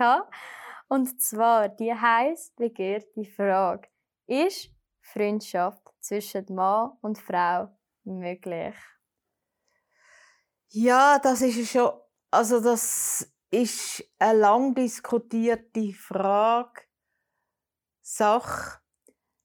Und 0.87 1.21
zwar, 1.21 1.67
die 1.67 1.93
heisst, 1.93 2.57
wie 2.57 2.69
geht 2.69 3.13
die 3.17 3.25
Frage, 3.25 3.89
ist 4.27 4.69
Freundschaft 5.01 5.93
zwischen 5.99 6.45
Mann 6.55 6.91
und 7.01 7.17
Frau 7.17 7.67
möglich? 8.05 8.75
Ja, 10.69 11.19
das 11.19 11.41
ist 11.41 11.69
schon, 11.69 11.91
also 12.31 12.59
das 12.59 13.27
ist 13.49 14.03
eine 14.19 14.39
lang 14.39 14.75
diskutierte 14.75 15.93
Frage, 15.93 16.81
Sache. 18.01 18.81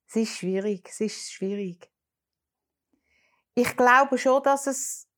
Es 0.08 0.16
ist 0.16 0.38
schwierig, 0.38 0.88
es 0.88 1.00
ist 1.00 1.32
schwierig. 1.32 1.90
Ich 3.54 3.76
glaube 3.76 4.18
schon, 4.18 4.42
dass 4.42 4.66
es, 4.66 5.08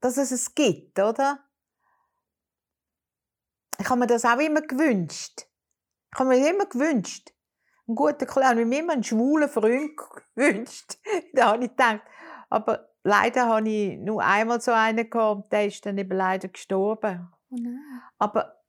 dass 0.00 0.16
es 0.16 0.30
es 0.30 0.54
gibt, 0.54 0.98
oder? 0.98 1.44
Ich 3.78 3.88
habe 3.88 4.00
mir 4.00 4.06
das 4.06 4.24
auch 4.24 4.38
immer 4.38 4.62
gewünscht. 4.62 5.46
Ich 6.12 6.18
habe 6.18 6.30
mir 6.30 6.50
immer 6.50 6.66
gewünscht. 6.66 7.32
Ein 7.88 7.94
guter 7.94 8.26
Clown, 8.26 8.58
wie 8.58 8.64
mir 8.64 8.80
immer 8.80 8.92
einen 8.92 9.04
schwulen 9.04 9.48
Freund 9.48 9.98
gewünscht. 10.34 10.98
da 11.32 11.52
habe 11.52 11.64
ich 11.64 11.70
gedacht. 11.70 12.02
Aber 12.50 12.89
leider 13.02 13.46
habe 13.46 13.68
ich 13.68 13.98
nur 13.98 14.22
einmal 14.22 14.60
so 14.60 14.72
einen 14.72 15.08
gehabt, 15.08 15.52
der 15.52 15.66
ist 15.66 15.84
dann 15.84 15.98
eben 15.98 16.16
leider 16.16 16.48
gestorben. 16.48 17.28
Oh 17.50 17.56
Aber 18.18 18.60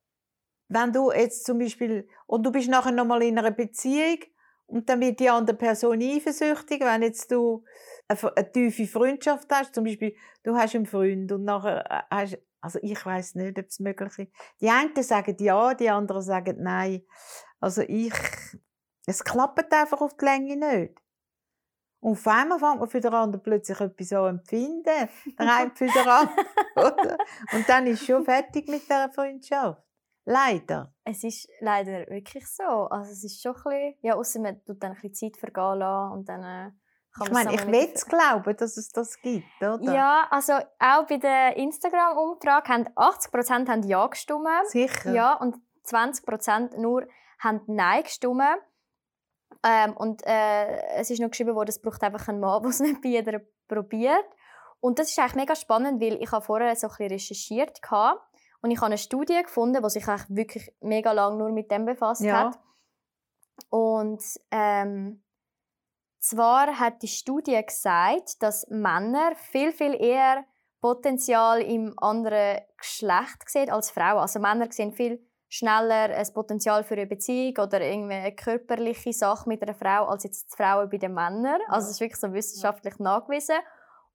wenn 0.68 0.92
du 0.92 1.12
jetzt 1.12 1.44
zum 1.44 1.58
Beispiel, 1.58 2.08
und 2.26 2.44
du 2.44 2.50
bist 2.50 2.68
nachher 2.68 2.92
nochmal 2.92 3.22
in 3.22 3.38
einer 3.38 3.50
Beziehung 3.50 4.18
und 4.66 4.88
dann 4.88 5.00
wird 5.00 5.20
die 5.20 5.28
andere 5.28 5.56
Person 5.56 6.00
eifersüchtig, 6.00 6.80
wenn 6.80 7.02
jetzt 7.02 7.30
du 7.30 7.64
eine, 8.08 8.36
eine 8.36 8.52
tiefe 8.52 8.86
Freundschaft 8.86 9.48
hast, 9.52 9.74
zum 9.74 9.84
Beispiel, 9.84 10.16
du 10.42 10.56
hast 10.56 10.74
einen 10.74 10.86
Freund 10.86 11.30
und 11.30 11.44
nachher 11.44 11.84
äh, 11.90 12.02
hast, 12.10 12.38
also 12.62 12.78
ich 12.82 13.04
weiß 13.04 13.34
nicht, 13.34 13.58
ob 13.58 13.66
es 13.66 13.80
möglich 13.80 14.18
ist. 14.18 14.32
Die 14.60 14.70
einen 14.70 15.02
sagen 15.02 15.36
ja, 15.40 15.74
die 15.74 15.90
anderen 15.90 16.22
sagen 16.22 16.62
nein. 16.62 17.02
Also 17.60 17.82
ich, 17.82 18.14
es 19.06 19.22
klappt 19.24 19.72
einfach 19.74 20.00
auf 20.00 20.16
die 20.16 20.24
Länge 20.24 20.56
nicht. 20.56 21.01
Und 22.02 22.12
auf 22.12 22.26
einmal 22.26 22.58
fängt 22.58 22.80
man 22.80 22.88
für 22.88 23.00
den 23.00 23.14
anderen 23.14 23.42
plötzlich 23.42 23.80
etwas 23.80 24.12
an 24.12 24.38
empfinden. 24.38 24.82
Der 24.84 25.08
eine 25.38 25.70
für 25.72 25.86
den 25.86 26.08
anderen. 26.08 27.16
Und 27.52 27.68
dann 27.68 27.86
ist 27.86 28.04
schon 28.04 28.24
fertig 28.24 28.68
mit 28.68 28.90
der 28.90 29.08
Freundschaft. 29.14 29.80
Leider. 30.24 30.92
Es 31.04 31.22
ist 31.22 31.48
leider 31.60 32.08
wirklich 32.08 32.44
so. 32.48 32.64
Also 32.64 33.12
es 33.12 33.22
ist 33.22 33.40
schon 33.40 33.54
ein 33.54 33.62
bisschen, 33.62 33.94
ja, 34.02 34.16
außer 34.16 34.40
man 34.40 34.64
tut 34.64 34.82
dann 34.82 34.92
ein 34.92 35.00
bisschen 35.00 35.32
Zeit 35.32 35.36
vergehen 35.36 35.78
lassen 35.78 36.12
und 36.12 36.28
dann 36.28 36.42
äh, 36.42 36.72
kann 37.14 37.26
ich 37.26 37.32
meine, 37.32 37.54
ich 37.54 37.66
will 37.66 37.90
es 37.94 38.06
glauben, 38.06 38.56
dass 38.56 38.76
es 38.76 38.90
das 38.90 39.20
gibt, 39.20 39.44
oder? 39.60 39.92
Ja, 39.92 40.26
also 40.30 40.54
auch 40.78 41.06
bei 41.06 41.18
der 41.18 41.56
Instagram-Umfrage 41.56 42.68
haben 42.68 42.88
80% 42.96 43.68
haben 43.68 43.82
Ja 43.84 44.06
gestimmt. 44.08 44.48
Sicher. 44.64 45.12
Ja, 45.12 45.34
und 45.34 45.56
20% 45.84 46.78
nur 46.78 47.06
haben 47.38 47.60
Nein 47.66 48.02
gestimmt. 48.02 48.42
Ähm, 49.64 49.96
und 49.96 50.26
äh, 50.26 50.82
es 50.96 51.10
ist 51.10 51.20
noch 51.20 51.30
geschrieben 51.30 51.54
worden, 51.54 51.68
es 51.68 51.80
braucht 51.80 52.02
einfach 52.02 52.28
einen 52.28 52.40
Mann, 52.40 52.62
der 52.62 52.70
es 52.70 52.80
nicht 52.80 53.00
bei 53.02 53.10
jeder 53.10 53.40
probiert. 53.68 54.26
Und 54.80 54.98
das 54.98 55.10
ist 55.10 55.18
eigentlich 55.18 55.36
mega 55.36 55.54
spannend, 55.54 56.00
weil 56.00 56.20
ich 56.20 56.32
habe 56.32 56.44
vorher 56.44 56.74
so 56.74 56.88
ein 56.88 56.90
bisschen 56.90 57.12
recherchiert 57.12 57.80
hatte 57.88 58.20
und 58.62 58.70
ich 58.70 58.78
habe 58.78 58.86
eine 58.86 58.98
Studie 58.98 59.40
gefunden, 59.42 59.82
die 59.82 59.90
sich 59.90 60.06
eigentlich 60.08 60.28
wirklich 60.28 60.74
mega 60.80 61.12
lange 61.12 61.36
nur 61.36 61.50
mit 61.50 61.70
dem 61.70 61.84
befasst 61.84 62.22
ja. 62.22 62.46
hat. 62.46 62.58
Und 63.68 64.22
ähm, 64.50 65.22
zwar 66.18 66.78
hat 66.78 67.02
die 67.02 67.08
Studie 67.08 67.60
gesagt, 67.64 68.42
dass 68.42 68.66
Männer 68.68 69.34
viel, 69.36 69.72
viel 69.72 69.94
eher 69.94 70.44
Potenzial 70.80 71.60
im 71.62 71.94
anderen 71.98 72.60
Geschlecht 72.76 73.48
sehen 73.48 73.70
als 73.70 73.90
Frauen. 73.90 74.18
Also 74.18 74.40
Männer 74.40 74.70
sehen 74.70 74.92
viel 74.92 75.24
schneller 75.52 76.16
ein 76.16 76.32
Potenzial 76.32 76.82
für 76.82 76.94
eine 76.94 77.06
Beziehung 77.06 77.58
oder 77.58 77.82
irgendwie 77.82 78.14
eine 78.14 78.34
körperliche 78.34 79.12
Sache 79.12 79.46
mit 79.46 79.62
einer 79.62 79.74
Frau 79.74 80.06
als 80.06 80.24
jetzt 80.24 80.50
die 80.50 80.56
Frauen 80.56 80.88
bei 80.88 80.96
den 80.96 81.12
Männern. 81.12 81.60
Also 81.68 81.88
es 81.88 81.94
ist 81.96 82.00
wirklich 82.00 82.20
so 82.20 82.32
wissenschaftlich 82.32 82.98
nachgewiesen. 82.98 83.56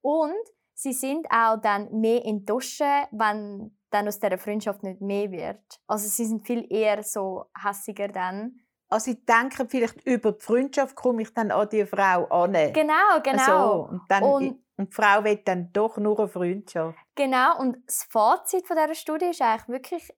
Und 0.01 0.33
sie 0.73 0.93
sind 0.93 1.27
auch 1.29 1.57
dann 1.61 1.91
mehr 1.91 2.25
enttäuscht, 2.25 2.81
wenn 3.11 3.77
dann 3.91 4.07
aus 4.07 4.19
dieser 4.19 4.39
Freundschaft 4.39 4.81
nicht 4.81 4.99
mehr 4.99 5.29
wird. 5.29 5.79
Also 5.85 6.07
sie 6.07 6.25
sind 6.25 6.45
viel 6.45 6.65
eher 6.73 7.03
so 7.03 7.45
hässiger 7.63 8.07
dann. 8.07 8.59
Also 8.89 9.11
ich 9.11 9.23
denke 9.23 9.67
vielleicht 9.69 10.03
über 10.07 10.31
die 10.31 10.43
Freundschaft 10.43 10.95
komme 10.95 11.21
ich 11.21 11.31
dann 11.35 11.51
an 11.51 11.69
die 11.69 11.85
Frau 11.85 12.25
an. 12.25 12.53
Genau, 12.73 13.21
genau. 13.21 13.41
Also, 13.43 13.87
und, 13.91 14.01
dann, 14.09 14.23
und, 14.23 14.63
und 14.75 14.89
die 14.89 14.95
Frau 14.95 15.23
will 15.23 15.37
dann 15.45 15.71
doch 15.71 15.97
nur 15.97 16.17
eine 16.17 16.29
Freundschaft. 16.29 16.97
Genau, 17.13 17.59
und 17.59 17.77
das 17.85 18.07
Fazit 18.09 18.65
von 18.65 18.75
dieser 18.75 18.95
Studie 18.95 19.25
war 19.39 19.51
eigentlich 19.51 19.67
wirklich, 19.67 20.09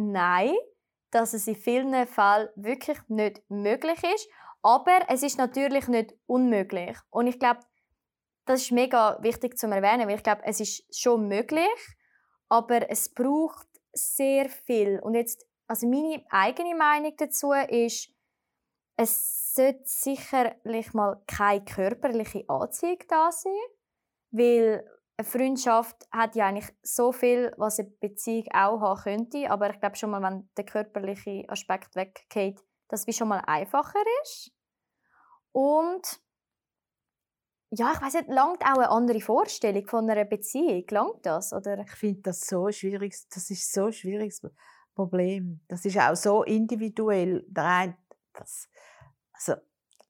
nein, 0.00 0.54
dass 1.10 1.34
es 1.34 1.46
in 1.46 1.56
vielen 1.56 2.06
Fällen 2.06 2.48
wirklich 2.56 2.98
nicht 3.08 3.42
möglich 3.48 4.02
ist. 4.14 4.28
Aber 4.62 5.00
es 5.08 5.22
ist 5.22 5.38
natürlich 5.38 5.88
nicht 5.88 6.14
unmöglich. 6.26 6.96
Und 7.10 7.26
ich 7.26 7.38
glaube, 7.38 7.60
das 8.46 8.62
ist 8.62 8.72
mega 8.72 9.18
wichtig 9.22 9.58
zu 9.58 9.66
erwähnen, 9.68 10.08
weil 10.08 10.16
ich 10.16 10.22
glaube, 10.22 10.42
es 10.44 10.60
ist 10.60 10.84
schon 10.96 11.28
möglich, 11.28 11.68
aber 12.48 12.90
es 12.90 13.12
braucht 13.12 13.66
sehr 13.92 14.48
viel. 14.48 15.00
Und 15.00 15.14
jetzt, 15.14 15.46
also 15.66 15.86
meine 15.86 16.24
eigene 16.30 16.74
Meinung 16.74 17.14
dazu 17.16 17.52
ist, 17.52 18.10
es 18.96 19.54
sollte 19.54 19.82
sicherlich 19.84 20.92
mal 20.92 21.22
keine 21.26 21.64
körperliche 21.64 22.44
Anziehung 22.48 22.98
da 23.08 23.32
sein, 23.32 23.52
weil 24.30 24.84
eine 25.20 25.28
Freundschaft 25.28 26.08
hat 26.10 26.34
ja 26.34 26.46
eigentlich 26.46 26.74
so 26.82 27.12
viel, 27.12 27.52
was 27.58 27.78
eine 27.78 27.90
Beziehung 27.90 28.46
auch 28.52 28.80
haben 28.80 29.02
könnte, 29.02 29.50
aber 29.50 29.70
ich 29.70 29.80
glaube 29.80 29.96
schon 29.96 30.10
mal, 30.10 30.22
wenn 30.22 30.48
der 30.56 30.64
körperliche 30.64 31.44
Aspekt 31.48 31.94
weggeht, 31.94 32.64
dass 32.88 33.06
es 33.06 33.16
schon 33.16 33.28
mal 33.28 33.42
einfacher 33.46 34.02
ist. 34.22 34.50
Und 35.52 36.20
ja, 37.70 37.92
ich 37.92 38.00
weiß 38.00 38.14
nicht, 38.14 38.28
langt 38.28 38.62
auch 38.62 38.78
eine 38.78 38.90
andere 38.90 39.20
Vorstellung 39.20 39.86
von 39.86 40.08
einer 40.08 40.24
Beziehung? 40.24 40.84
Langt 40.90 41.24
das? 41.26 41.52
Oder? 41.52 41.78
Ich 41.80 41.92
finde 41.92 42.22
das 42.22 42.40
so 42.40 42.70
schwierig. 42.72 43.14
Das 43.32 43.50
ist 43.50 43.72
so 43.72 43.86
ein 43.86 43.92
schwieriges 43.92 44.42
Problem. 44.94 45.60
Das 45.68 45.84
ist 45.84 45.98
auch 45.98 46.16
so 46.16 46.42
individuell. 46.42 47.44
das, 47.52 48.68
also, 49.32 49.54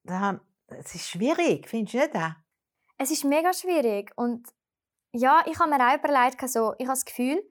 das 0.04 0.94
ist 0.94 1.08
schwierig, 1.08 1.68
findest 1.68 1.94
du 1.94 1.98
nicht? 1.98 2.14
Auch? 2.14 2.32
Es 2.96 3.10
ist 3.10 3.24
mega 3.24 3.52
schwierig. 3.52 4.12
Und 4.16 4.46
ja, 5.12 5.42
ich 5.46 5.58
habe 5.58 5.70
mir 5.70 5.80
auch 5.80 5.98
überlegt, 5.98 6.42
also, 6.42 6.74
ich 6.78 6.86
habe 6.86 6.94
das 6.94 7.04
Gefühl, 7.04 7.42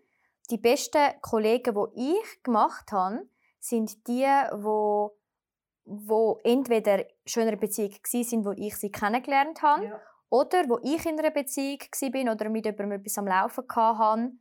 die 0.50 0.58
besten 0.58 1.22
Kollegen, 1.22 1.76
die 1.76 2.12
ich 2.12 2.43
gemacht 2.43 2.91
habe, 2.91 3.28
sind 3.60 4.08
die, 4.08 4.26
die 4.26 5.10
wo 5.91 6.39
entweder 6.43 7.04
schon 7.26 7.43
in 7.43 7.50
einer 7.50 7.58
Beziehung 7.58 7.91
waren, 7.91 8.45
wo 8.45 8.52
ich 8.52 8.78
sie 8.78 8.91
kennengelernt 8.91 9.62
habe, 9.63 9.86
ja. 9.86 10.02
oder 10.30 10.69
wo 10.69 10.80
ich 10.84 11.04
in 11.06 11.17
einer 11.17 11.32
Beziehung 11.32 11.80
war 11.80 12.34
oder 12.34 12.50
mit 12.50 12.65
jemandem 12.65 13.00
etwas 13.00 13.17
am 13.17 13.28
Laufen 13.28 13.65
hatte 13.76 14.32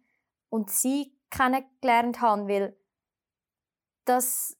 und 0.51 0.71
sie 0.71 1.17
kennengelernt 1.31 2.21
habe, 2.21 2.49
weil 2.49 2.77
dass 4.05 4.57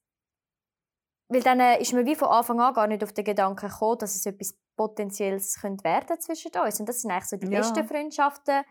weil 1.29 1.43
dann 1.43 1.61
ist 1.79 1.93
mir 1.93 2.07
wie 2.07 2.15
von 2.15 2.29
Anfang 2.29 2.59
an 2.59 2.73
gar 2.73 2.87
nicht 2.87 3.05
auf 3.05 3.13
den 3.13 3.25
Gedanken 3.25 3.69
gekommen, 3.69 3.99
dass 3.99 4.15
es 4.15 4.25
etwas 4.25 4.59
Potenzielles 4.79 5.61
könnte 5.61 5.85
werden 5.85 6.19
zwischen 6.21 6.51
uns. 6.65 6.81
Und 6.81 6.89
das 6.89 7.03
sind 7.03 7.11
eigentlich 7.11 7.27
so 7.27 7.37
die 7.37 7.49
Ja. 7.49 7.59
besten 7.59 7.87
Freundschaften 7.87 8.63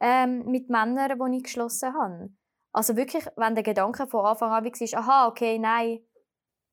ähm, 0.00 0.44
mit 0.44 0.68
Männern, 0.68 1.18
die 1.32 1.36
ich 1.38 1.44
geschlossen 1.44 1.94
habe. 1.94 2.28
Also 2.74 2.96
wirklich, 2.96 3.24
wenn 3.36 3.54
der 3.54 3.64
Gedanke 3.64 4.06
von 4.06 4.26
Anfang 4.26 4.50
an 4.52 4.64
war, 4.64 4.98
aha, 4.98 5.28
okay, 5.28 5.58
nein. 5.58 6.00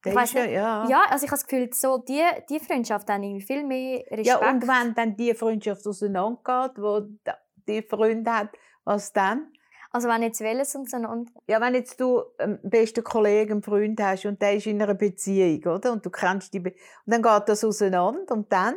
Ich 0.05 0.15
weiss 0.15 0.31
ja, 0.33 0.45
ja. 0.45 0.87
Ja, 0.89 1.01
also 1.09 1.25
ich 1.25 1.31
habe 1.31 1.41
das 1.41 1.45
Gefühl, 1.47 1.69
so 1.73 1.97
die, 1.97 2.21
die 2.49 2.59
Freundschaft 2.59 3.09
haben 3.09 3.21
irgendwie 3.23 3.45
viel 3.45 3.63
mehr 3.65 3.99
Respekt. 4.09 4.27
Ja, 4.27 4.49
und 4.49 4.65
wenn 4.67 4.93
dann 4.95 5.15
die 5.17 5.33
Freundschaft 5.33 5.85
auseinandergeht, 5.85 6.77
wo 6.81 7.01
da- 7.23 7.37
die 7.67 7.81
Freund 7.81 8.27
hat, 8.29 8.49
was 8.85 9.11
dann? 9.13 9.51
Also 9.91 10.07
wenn 10.07 10.21
jetzt 10.23 10.41
Welles 10.41 10.75
und 10.75 10.89
so 10.89 10.97
und 10.97 11.31
Ja, 11.47 11.59
wenn 11.61 11.73
jetzt 11.75 11.99
du 11.99 12.23
einen 12.37 12.59
besten 12.63 13.03
Kollegen, 13.03 13.53
einen 13.53 13.63
Freund 13.63 13.99
hast 14.01 14.25
und 14.25 14.41
der 14.41 14.55
ist 14.55 14.67
in 14.67 14.81
einer 14.81 14.93
Beziehung, 14.95 15.63
oder? 15.75 15.91
Und 15.91 16.05
du 16.05 16.09
kennst 16.09 16.53
die 16.53 16.59
Be 16.59 16.71
und 17.05 17.11
dann 17.13 17.21
geht 17.21 17.49
das 17.49 17.63
auseinander 17.63 18.33
und 18.33 18.51
dann? 18.51 18.75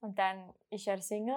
und 0.00 0.16
dann 0.16 0.52
ist 0.70 0.86
er 0.86 1.02
Single. 1.02 1.34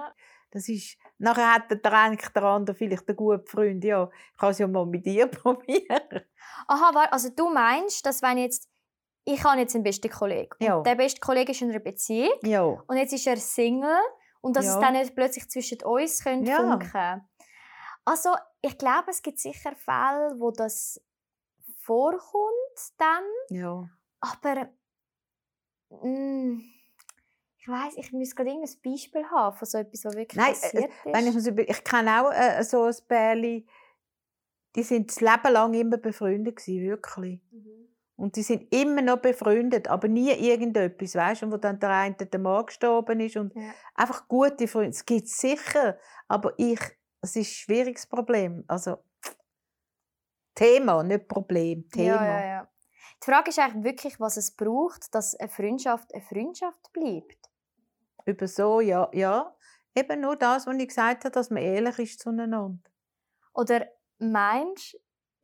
Das 0.51 0.69
ist, 0.69 0.97
nachher 1.17 1.53
hat 1.55 1.71
der 1.71 1.93
eigentlich 1.93 2.29
der 2.29 2.43
andere 2.43 2.75
vielleicht 2.75 3.07
einen 3.07 3.15
guten 3.15 3.45
Freund. 3.47 3.83
Ja, 3.83 4.09
ich 4.33 4.37
kann 4.37 4.51
es 4.51 4.59
ja 4.59 4.67
mal 4.67 4.85
mit 4.85 5.05
dir 5.05 5.25
probieren. 5.27 6.21
Aha, 6.67 6.91
warte, 6.93 7.13
also 7.13 7.29
du 7.35 7.49
meinst, 7.49 8.05
dass 8.05 8.21
wenn 8.21 8.37
jetzt 8.37 8.67
ich 9.23 9.43
habe 9.43 9.59
jetzt 9.59 9.75
einen 9.75 9.83
besten 9.83 10.09
Kollegen 10.09 10.49
und 10.59 10.65
Ja. 10.65 10.81
der 10.81 10.95
beste 10.95 11.19
Kollege 11.19 11.51
ist 11.51 11.61
in 11.61 11.69
einer 11.69 11.79
Beziehung 11.79 12.31
Ja. 12.43 12.63
und 12.63 12.97
jetzt 12.97 13.13
ist 13.13 13.27
er 13.27 13.37
Single 13.37 13.99
und 14.41 14.55
dass 14.55 14.65
Ja. 14.65 14.73
es 14.75 14.79
dann 14.79 14.93
nicht 14.93 15.15
plötzlich 15.15 15.47
zwischen 15.49 15.81
uns 15.83 16.23
könnte 16.23 16.49
Ja. 16.49 16.57
funken. 16.57 17.29
Also 18.05 18.29
ich 18.61 18.77
glaube, 18.77 19.09
es 19.11 19.21
gibt 19.21 19.39
sicher 19.39 19.75
Fälle, 19.75 20.35
wo 20.37 20.51
das 20.51 21.01
vorkommt 21.77 22.79
dann, 22.97 23.23
Ja. 23.49 23.89
aber 24.19 24.69
mm, 25.89 26.59
ich 27.57 27.67
weiß, 27.67 27.93
ich 27.97 28.11
müsste 28.11 28.35
gerade 28.35 28.49
irgendein 28.51 28.75
Beispiel 28.83 29.25
haben 29.29 29.55
von 29.57 29.67
so 29.67 29.77
etwas, 29.77 30.05
was 30.05 30.15
wirklich 30.15 30.37
Nein, 30.37 30.53
äh, 30.53 30.59
passiert 30.61 30.91
ist. 30.91 31.05
Wenn 31.13 31.27
ich, 31.27 31.47
über- 31.47 31.69
ich 31.69 31.83
kenne 31.83 32.21
auch 32.23 32.31
äh, 32.31 32.63
so 32.63 32.83
ein 32.83 32.95
Pärchen, 33.07 33.67
die 34.75 34.83
sind 34.83 35.09
das 35.11 35.19
Leben 35.19 35.53
lang 35.53 35.73
immer 35.73 35.97
befreundet 35.97 36.55
gewesen, 36.55 36.81
wirklich. 36.87 37.41
Mhm. 37.51 37.87
Und 38.15 38.35
die 38.35 38.43
sind 38.43 38.71
immer 38.73 39.01
noch 39.01 39.17
befreundet, 39.17 39.87
aber 39.87 40.07
nie 40.07 40.31
irgendetwas, 40.31 41.15
weißt 41.15 41.41
du, 41.41 41.51
wo 41.51 41.57
dann 41.57 41.79
der 41.79 41.89
eine 41.89 42.15
der 42.15 42.39
Mann 42.39 42.65
gestorben 42.67 43.19
ist 43.19 43.35
und 43.37 43.53
Ja. 43.55 43.73
einfach 43.95 44.27
gute 44.27 44.67
Freunde. 44.67 44.91
Es 44.91 45.05
gibt 45.05 45.27
sicher, 45.27 45.97
aber 46.27 46.53
ich, 46.57 46.79
es 47.21 47.35
ist 47.35 47.37
ein 47.37 47.45
schwieriges 47.45 48.07
Problem. 48.07 48.63
Also 48.67 49.03
Thema, 50.55 51.03
nicht 51.03 51.27
Problem, 51.27 51.87
Thema. 51.89 52.15
Ja, 52.15 52.25
ja, 52.25 52.45
ja. 52.45 52.67
Die 53.21 53.25
Frage 53.25 53.49
ist 53.49 53.59
eigentlich 53.59 53.83
wirklich, 53.83 54.19
was 54.19 54.37
es 54.37 54.55
braucht, 54.55 55.13
dass 55.13 55.35
eine 55.35 55.49
Freundschaft 55.49 56.13
eine 56.13 56.23
Freundschaft 56.23 56.91
bleibt. 56.91 57.49
Über 58.25 58.47
so, 58.47 58.81
ja, 58.81 59.09
ja. 59.13 59.55
Eben 59.95 60.21
nur 60.21 60.35
das, 60.35 60.65
was 60.65 60.75
ich 60.75 60.87
gesagt 60.87 61.25
habe, 61.25 61.31
dass 61.31 61.49
man 61.49 61.61
ehrlich 61.63 61.99
ist 61.99 62.19
zueinander. 62.19 62.79
Oder 63.53 63.87
meinst 64.19 64.93
du, 64.93 64.97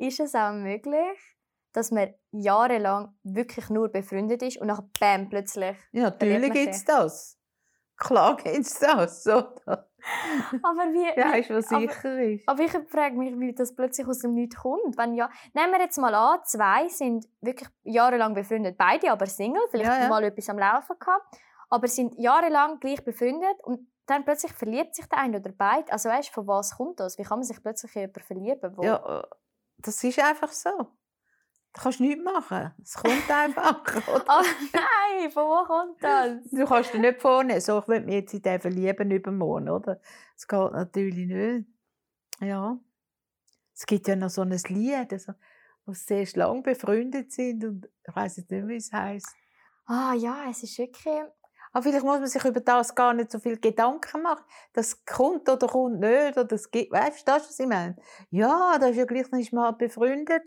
ist 0.05 0.19
es 0.19 0.35
auch 0.35 0.53
möglich, 0.53 1.37
dass 1.73 1.91
man 1.91 2.13
jahrelang 2.31 3.15
wirklich 3.23 3.69
nur 3.69 3.89
befreundet 3.89 4.41
ist 4.41 4.57
und 4.57 4.67
nachher 4.67 4.89
bam, 4.99 5.29
plötzlich. 5.29 5.77
Ja, 5.91 6.03
natürlich 6.03 6.51
gibt 6.51 6.73
es 6.73 6.85
das. 6.85 7.39
Klar 7.97 8.37
gibt 8.37 8.65
es 8.65 8.79
das. 8.79 9.23
So. 9.23 9.53
Aber 10.63 10.93
wie. 10.93 11.19
Ja, 11.19 11.33
ist 11.33 11.49
was 11.49 11.71
aber, 11.71 11.81
sicher 11.81 12.19
ist. 12.21 12.47
aber 12.47 12.63
ich 12.63 12.71
frage 12.87 13.15
mich, 13.17 13.37
wie 13.39 13.53
das 13.53 13.75
plötzlich 13.75 14.07
aus 14.07 14.19
dem 14.19 14.33
Nichts 14.33 14.57
kommt. 14.57 14.97
Wenn 14.97 15.13
ja, 15.15 15.29
nehmen 15.53 15.71
wir 15.71 15.79
jetzt 15.79 15.97
mal 15.97 16.13
an, 16.13 16.39
zwei 16.45 16.87
sind 16.87 17.25
wirklich 17.41 17.69
jahrelang 17.83 18.33
befreundet, 18.33 18.77
beide 18.77 19.11
aber 19.11 19.25
Single, 19.25 19.61
vielleicht 19.69 19.89
Ja, 19.89 20.03
ja. 20.03 20.09
mal 20.09 20.23
etwas 20.23 20.49
am 20.49 20.59
Laufen 20.59 20.97
gehabt, 20.99 21.37
aber 21.69 21.87
sind 21.87 22.17
jahrelang 22.17 22.79
gleich 22.79 23.03
befreundet 23.03 23.57
und 23.63 23.87
dann 24.05 24.23
plötzlich 24.23 24.53
verliebt 24.53 24.95
sich 24.95 25.05
der 25.07 25.19
eine 25.19 25.39
oder 25.39 25.51
beide. 25.51 25.91
Also 25.91 26.09
weißt 26.09 26.29
du, 26.29 26.33
von 26.33 26.47
was 26.47 26.77
kommt 26.77 26.99
das? 26.99 27.17
Wie 27.17 27.23
kann 27.23 27.39
man 27.39 27.43
sich 27.43 27.61
plötzlich 27.61 27.93
in 27.95 28.01
jemanden 28.01 28.21
verlieben? 28.21 28.77
Ja, 28.81 29.19
äh, 29.19 29.27
das 29.79 30.03
ist 30.03 30.19
einfach 30.19 30.51
so. 30.51 30.87
Da 31.77 31.83
kannst 31.83 31.99
du 31.99 32.05
nichts 32.05 32.23
machen. 32.23 32.73
Es 32.81 32.95
kommt 32.95 33.29
einfach. 33.29 34.07
oder? 34.07 34.25
Oh 34.27 34.43
nein, 34.73 35.29
von 35.29 35.43
wo 35.43 35.63
kommt 35.63 36.03
das? 36.03 36.49
Du 36.49 36.65
kannst 36.65 36.91
dir 36.91 36.97
nicht 36.97 37.21
vornehmen, 37.21 37.61
so, 37.61 37.77
ich 37.77 37.87
will 37.87 38.01
mich 38.01 38.15
jetzt 38.15 38.33
in 38.33 38.41
den 38.41 38.59
verlieben 38.59 39.11
übermorgen, 39.11 39.69
oder? 39.69 40.01
Das 40.33 40.47
geht 40.47 40.71
natürlich 40.71 41.27
nicht. 41.27 41.67
Ja. 42.39 42.79
Es 43.75 43.85
gibt 43.85 44.07
ja 44.07 44.15
noch 44.15 44.31
so 44.31 44.41
ein 44.41 44.49
Lied, 44.49 45.13
also, 45.13 45.33
wo 45.85 45.93
sie 45.93 46.25
sehr 46.25 46.27
lang 46.33 46.63
befreundet 46.63 47.31
sind 47.31 47.63
und 47.63 47.87
ich 48.07 48.15
weiß 48.15 48.37
jetzt 48.37 48.49
nicht, 48.49 48.67
wie 48.67 48.77
es 48.77 48.91
heisst. 48.91 49.35
Ah 49.85 50.15
ja, 50.15 50.49
es 50.49 50.63
ist 50.63 50.79
wirklich. 50.79 51.25
Aber 51.73 51.83
vielleicht 51.83 52.05
muss 52.05 52.19
man 52.19 52.27
sich 52.27 52.43
über 52.43 52.59
das 52.59 52.95
gar 52.95 53.13
nicht 53.13 53.31
so 53.31 53.37
viel 53.37 53.59
Gedanken 53.59 54.23
machen. 54.23 54.43
Das 54.73 55.05
kommt 55.05 55.47
oder 55.47 55.67
kommt 55.67 55.99
nicht, 55.99 56.31
oder 56.31 56.45
das 56.45 56.71
gibt, 56.71 56.91
weißt 56.91 57.19
du, 57.19 57.31
das, 57.31 57.47
was 57.47 57.59
ich 57.59 57.67
meine? 57.67 57.97
Ja, 58.31 58.79
da 58.79 58.87
ist 58.87 58.97
ja 58.97 59.05
gleich 59.05 59.29
nicht 59.29 59.53
mal 59.53 59.73
befreundet. 59.73 60.41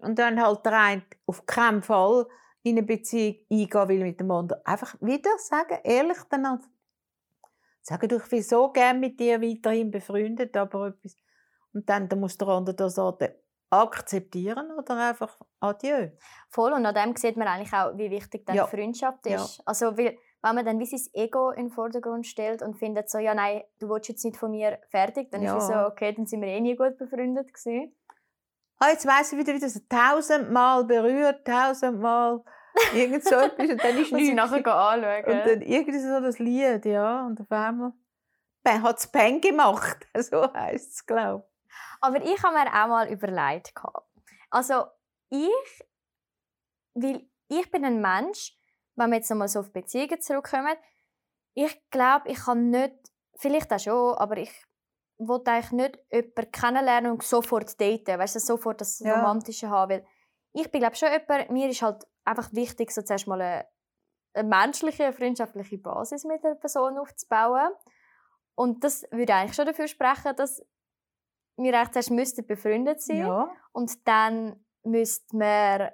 Und 0.00 0.18
dann 0.18 0.42
halt 0.42 0.64
der 0.64 0.72
eine 0.78 1.02
auf 1.26 1.46
keinen 1.46 1.82
Fall 1.82 2.26
in 2.62 2.76
eine 2.76 2.86
Beziehung 2.86 3.36
eingehen 3.50 3.88
will 3.88 4.02
mit 4.02 4.20
dem 4.20 4.30
anderen. 4.30 4.64
Einfach 4.64 4.96
wieder 5.00 5.30
sagen, 5.38 5.78
ehrlich 5.84 6.18
dann 6.30 6.60
sagen, 7.82 8.08
du, 8.08 8.16
ich 8.16 8.28
bin 8.28 8.42
so 8.42 8.70
gerne 8.70 8.98
mit 8.98 9.18
dir 9.18 9.40
weiterhin 9.40 9.90
befreundet, 9.90 10.56
aber 10.56 10.88
etwas. 10.88 11.16
Und 11.72 11.88
dann, 11.88 12.08
dann 12.08 12.20
muss 12.20 12.36
der 12.36 12.48
andere 12.48 12.74
das 12.74 12.94
sagen, 12.96 13.32
akzeptieren 13.70 14.72
oder 14.72 14.96
einfach 14.96 15.38
adieu. 15.60 16.08
Voll. 16.48 16.72
Und 16.72 16.84
an 16.84 16.94
dem 16.94 17.16
sieht 17.16 17.36
man 17.36 17.46
eigentlich 17.46 17.72
auch, 17.72 17.96
wie 17.96 18.10
wichtig 18.10 18.44
dann 18.44 18.56
Ja. 18.56 18.66
Freundschaft 18.66 19.26
Ja. 19.26 19.36
ist. 19.36 19.62
Also, 19.64 19.96
weil, 19.96 20.18
wenn 20.42 20.54
man 20.54 20.64
dann 20.64 20.78
wie 20.80 20.86
sein 20.86 21.00
Ego 21.12 21.50
in 21.50 21.66
den 21.66 21.70
Vordergrund 21.70 22.26
stellt 22.26 22.62
und 22.62 22.74
findet 22.78 23.08
so, 23.08 23.18
ja, 23.18 23.34
nein, 23.34 23.62
du 23.78 23.88
willst 23.88 24.08
jetzt 24.08 24.24
nicht 24.24 24.36
von 24.36 24.50
mir 24.50 24.78
fertig, 24.88 25.30
dann 25.30 25.42
Ja. 25.42 25.56
ist 25.56 25.62
es 25.62 25.68
so, 25.68 25.74
okay, 25.86 26.12
dann 26.12 26.26
sind 26.26 26.40
wir 26.40 26.48
eh 26.48 26.60
nie 26.60 26.74
gut 26.76 26.98
befreundet 26.98 27.52
gewesen. 27.54 27.94
Ah, 28.82 28.88
jetzt 28.88 29.06
weiss 29.06 29.30
ich 29.30 29.38
wieder, 29.38 29.52
wie 29.52 29.60
das 29.60 29.80
tausendmal 29.88 30.84
berührt, 30.84 31.46
tausendmal 31.46 32.42
irgend 32.94 33.22
so 33.24 33.34
etwas 33.34 33.68
und 33.68 33.84
dann 33.84 33.98
ist 33.98 34.06
ich 34.06 34.12
nichts. 34.12 34.34
nachher 34.34 34.66
anschauen. 34.66 35.24
Und 35.24 35.46
dann 35.46 35.60
irgendwie 35.60 35.98
so 35.98 36.20
das 36.20 36.38
Lied, 36.38 36.86
ja, 36.86 37.26
und 37.26 37.38
auf 37.40 37.50
einmal 37.52 37.92
hat 38.66 38.98
es 38.98 39.06
Peng 39.06 39.40
gemacht, 39.42 40.06
so 40.18 40.50
heisst 40.54 40.92
es, 40.94 41.06
glaube 41.06 41.46
Aber 42.00 42.22
ich 42.22 42.42
habe 42.42 42.54
mir 42.54 42.68
auch 42.68 42.88
mal 42.88 43.12
überlegt. 43.12 43.74
Also, 44.48 44.86
ich, 45.28 45.84
weil 46.94 47.28
ich 47.48 47.70
bin 47.70 47.84
ein 47.84 48.00
Mensch, 48.00 48.56
wenn 48.96 49.10
wir 49.10 49.16
jetzt 49.16 49.30
nochmal 49.30 49.48
so 49.48 49.60
auf 49.60 49.72
Beziehungen 49.72 50.20
zurückkommen, 50.22 50.74
ich 51.54 51.90
glaube, 51.90 52.30
ich 52.30 52.38
kann 52.38 52.70
nicht, 52.70 52.94
vielleicht 53.36 53.70
auch 53.72 53.78
schon, 53.78 54.14
aber 54.16 54.38
ich 54.38 54.50
wollte 55.28 55.50
eigentlich 55.50 55.72
nicht 55.72 55.98
jemanden 56.10 56.50
kennenlernen 56.52 57.12
und 57.12 57.22
sofort 57.22 57.80
daten, 57.80 58.18
weißt 58.18 58.36
du, 58.36 58.40
sofort 58.40 58.80
das 58.80 58.98
Ja. 59.00 59.16
Romantische 59.16 59.68
haben, 59.70 59.90
weil 59.90 60.06
ich 60.52 60.70
bin 60.70 60.80
glaube 60.80 60.96
schon 60.96 61.08
jemand, 61.12 61.50
mir 61.50 61.68
ist 61.68 61.82
halt 61.82 62.06
einfach 62.24 62.52
wichtig, 62.52 62.90
so 62.90 63.02
zuerst 63.02 63.26
mal 63.26 63.40
eine, 63.40 63.66
eine 64.34 64.48
menschliche, 64.48 65.04
eine 65.04 65.12
freundschaftliche 65.12 65.78
Basis 65.78 66.24
mit 66.24 66.42
der 66.42 66.54
Person 66.54 66.98
aufzubauen. 66.98 67.70
Und 68.54 68.82
das 68.84 69.04
würde 69.10 69.34
eigentlich 69.34 69.54
schon 69.56 69.66
dafür 69.66 69.88
sprechen, 69.88 70.34
dass 70.36 70.62
wir 71.56 71.74
eigentlich 71.74 71.90
zuerst 71.92 72.10
müssten 72.10 72.46
befreundet 72.46 73.00
sein 73.00 73.18
Ja. 73.18 73.50
und 73.72 74.06
dann 74.08 74.64
müsste 74.82 75.36
man 75.36 75.90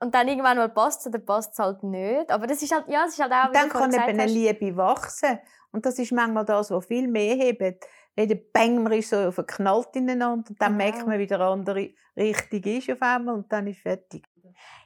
und 0.00 0.12
dann 0.14 0.26
irgendwann 0.26 0.56
mal 0.56 0.68
passt 0.68 1.06
oder 1.06 1.20
passt 1.20 1.52
es 1.52 1.58
halt 1.60 1.84
nicht. 1.84 2.28
Aber 2.32 2.48
das 2.48 2.60
ist 2.60 2.72
halt, 2.74 2.88
ja, 2.88 3.04
es 3.06 3.12
ist 3.12 3.20
halt 3.20 3.32
auch, 3.32 3.46
Und 3.46 3.54
dann 3.54 3.68
kann 3.68 3.92
eben 3.92 4.02
eine 4.02 4.26
Liebe 4.26 4.76
wachsen. 4.76 5.38
Und 5.70 5.86
das 5.86 5.96
ist 5.98 6.10
manchmal 6.10 6.44
das, 6.44 6.72
was 6.72 6.86
viel 6.86 7.06
mehr 7.06 7.36
hebt. 7.36 7.84
Jeder 8.16 8.34
Bang, 8.52 8.82
man 8.82 8.92
ist 8.92 9.10
so 9.10 9.32
verknallt 9.32 9.96
ineinander 9.96 10.50
und 10.50 10.60
dann 10.60 10.76
Genau. 10.76 10.84
merkt 10.84 11.06
man, 11.06 11.18
wie 11.18 11.26
der 11.26 11.40
andere 11.40 11.90
richtig 12.16 12.66
ist 12.66 12.90
auf 12.90 13.00
einmal 13.02 13.34
und 13.34 13.50
dann 13.52 13.66
ist 13.66 13.80
fertig. 13.80 14.24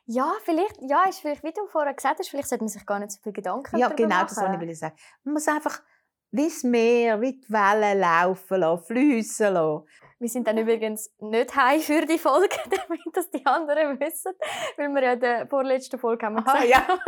Ja, 0.07 0.33
vielleicht, 0.45 0.79
ja, 0.83 1.05
ist 1.09 1.21
vielleicht, 1.21 1.43
wie 1.43 1.53
du 1.53 1.67
vorher 1.67 1.93
gesagt 1.95 2.21
hast, 2.21 2.29
vielleicht 2.29 2.49
sollte 2.49 2.63
man 2.63 2.69
sich 2.69 2.87
gar 2.87 3.01
nicht 3.01 3.11
so 3.11 3.21
viel 3.23 3.33
Gedanken 3.33 3.77
Ja, 3.79 3.89
genau 3.89 4.09
machen. 4.09 4.29
das, 4.29 4.37
was 4.37 4.63
ich 4.69 4.79
sagen. 4.79 4.97
Man 5.25 5.35
muss 5.35 5.49
einfach 5.49 5.83
wie 6.31 6.45
das 6.45 6.63
Meer, 6.63 7.21
wie 7.21 7.41
die 7.41 7.51
Wellen 7.53 7.99
laufen 8.01 8.61
lassen, 8.61 8.85
fliessen 8.85 9.55
lassen. 9.55 9.87
Wir 10.19 10.29
sind 10.31 10.47
dann 10.49 10.57
übrigens 10.57 11.13
nicht 11.19 11.55
heim 11.57 11.79
für 11.81 12.07
die 12.07 12.19
Folge, 12.19 12.57
damit 12.71 13.01
das 13.13 13.31
die 13.31 13.45
anderen 13.45 14.01
wissen, 14.01 14.33
weil 14.79 14.89
wir 14.95 15.03
ja 15.03 15.13
in 15.13 15.21
der 15.21 15.47
vorletzten 15.47 15.99
Folge 15.99 16.25
haben 16.25 16.39
Aha, 16.39 16.63
gesagt, 16.63 16.69
ja. 16.69 16.99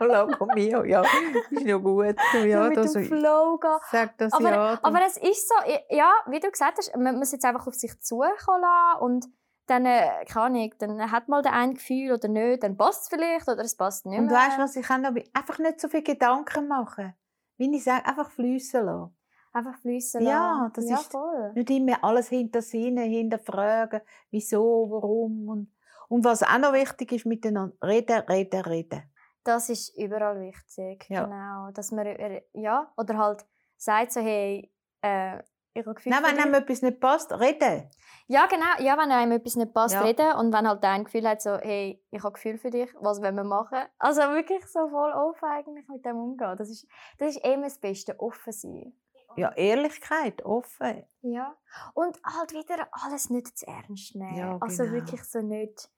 Logo 0.00 0.46
mio, 0.54 0.84
ja, 0.84 1.02
ist 1.50 1.64
noch 1.64 1.80
gut. 1.80 2.16
Ja, 2.44 2.68
mit 2.68 2.76
das, 2.76 2.92
dem 2.92 3.04
Flow 3.06 3.58
gehen. 3.58 3.78
sag 3.90 4.18
das 4.18 4.32
Aber- 4.32 4.50
ja. 4.50 4.78
Aber 4.82 5.00
es 5.04 5.16
ist 5.16 5.48
so, 5.48 5.54
ja, 5.90 6.12
wie 6.26 6.40
du 6.40 6.50
gesagt 6.50 6.78
hast, 6.78 6.94
man 6.96 7.16
muss 7.18 7.32
jetzt 7.32 7.44
einfach 7.44 7.66
auf 7.66 7.74
sich 7.74 7.98
zukommen 8.00 8.60
lassen 8.60 9.00
und 9.00 9.26
dann, 9.66 9.86
äh, 9.86 10.26
keine 10.30 10.44
Ahnung, 10.46 10.74
dann 10.78 11.10
hat 11.10 11.28
mal 11.28 11.40
der 11.40 11.54
ein 11.54 11.72
Gefühl 11.74 12.12
oder 12.12 12.28
nicht, 12.28 12.62
dann 12.62 12.76
passt 12.76 13.04
es 13.04 13.08
vielleicht 13.08 13.48
oder 13.48 13.62
es 13.62 13.76
passt 13.76 14.04
nicht 14.04 14.18
Und 14.18 14.26
mehr. 14.26 14.36
weißt 14.36 14.58
du, 14.58 14.62
was 14.62 14.76
ich 14.76 14.90
auch 14.90 14.98
noch? 14.98 15.12
Einfach 15.32 15.58
nicht 15.58 15.80
so 15.80 15.88
viel 15.88 16.02
Gedanken 16.02 16.68
machen. 16.68 17.14
Wie 17.56 17.74
ich 17.74 17.82
sage, 17.84 18.04
einfach 18.04 18.30
fließen 18.30 18.84
lassen. 18.84 19.16
Einfach 19.54 19.78
fließen 19.78 20.20
Ja, 20.22 20.58
lassen. 20.64 20.72
das 20.74 20.88
ja, 20.90 20.96
ist- 20.96 21.12
voll. 21.12 21.52
Nicht 21.54 21.70
immer 21.70 22.02
alles 22.02 22.28
hinter 22.28 22.60
Sinne 22.60 23.02
hinterfragen, 23.02 24.00
wieso, 24.30 24.88
warum. 24.90 25.48
Und 25.48 25.70
Und 26.10 26.22
was 26.24 26.42
auch 26.42 26.58
noch 26.58 26.74
wichtig 26.74 27.12
ist, 27.12 27.24
miteinander 27.24 27.74
reden, 27.82 28.20
reden, 28.28 28.60
reden. 28.60 29.02
Das 29.42 29.68
ist 29.70 29.96
überall 29.96 30.38
wichtig. 30.40 31.06
Ja. 31.08 31.24
Genau. 31.24 31.70
Dass 31.72 31.92
man, 31.92 32.06
ja, 32.52 32.92
oder 32.96 33.16
halt 33.18 33.44
sagt 33.76 34.12
so, 34.12 34.20
hey, 34.20 34.70
äh, 35.02 35.38
ich 35.72 35.84
habe 35.84 35.94
Gefühl 35.94 36.12
Nein, 36.12 36.22
wenn 36.24 36.38
einem 36.38 36.54
etwas 36.54 36.82
nicht 36.82 37.00
passt, 37.00 37.32
reden. 37.32 37.88
Ja, 38.26 38.46
genau. 38.46 38.64
Ja, 38.80 38.96
wenn 38.98 39.10
einem 39.10 39.32
etwas 39.32 39.56
nicht 39.56 39.72
passt, 39.74 39.94
Ja. 39.94 40.02
reden. 40.02 40.32
Und 40.36 40.52
wenn 40.52 40.68
halt 40.68 40.84
ein 40.84 41.04
Gefühl 41.04 41.28
hat, 41.28 41.40
so, 41.42 41.56
hey, 41.58 42.02
ich 42.10 42.22
habe 42.22 42.32
Gefühl 42.34 42.58
für 42.58 42.70
dich, 42.70 42.94
was 43.00 43.20
wollen 43.22 43.34
wir 43.34 43.44
machen? 43.44 43.78
Also 43.98 44.20
wirklich 44.22 44.64
so 44.66 44.88
voll 44.88 45.12
offen 45.12 45.48
eigentlich 45.48 45.88
mit 45.88 46.04
dem 46.04 46.16
umgehen. 46.16 46.54
Das 46.56 46.68
ist, 46.70 46.86
das 47.18 47.30
ist 47.36 47.44
immer 47.44 47.64
das 47.64 47.78
Beste, 47.78 48.18
offen 48.20 48.52
sein. 48.52 48.92
Ja, 49.36 49.52
Ehrlichkeit, 49.54 50.44
offen. 50.44 51.04
Ja. 51.22 51.56
Und 51.94 52.18
halt 52.24 52.52
wieder 52.52 52.88
alles 52.92 53.30
nicht 53.30 53.58
zu 53.58 53.66
ernst 53.66 54.14
nehmen. 54.14 54.36
Ja, 54.36 54.58
Also 54.60 54.84
genau. 54.84 54.94
wirklich 54.96 55.24
so 55.24 55.40
nicht, 55.40 55.90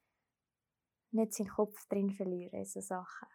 nicht 1.11 1.35
seinen 1.35 1.49
Kopf 1.49 1.87
drin 1.89 2.11
verlieren 2.11 2.65
so 2.65 2.81
Sachen. 2.81 3.29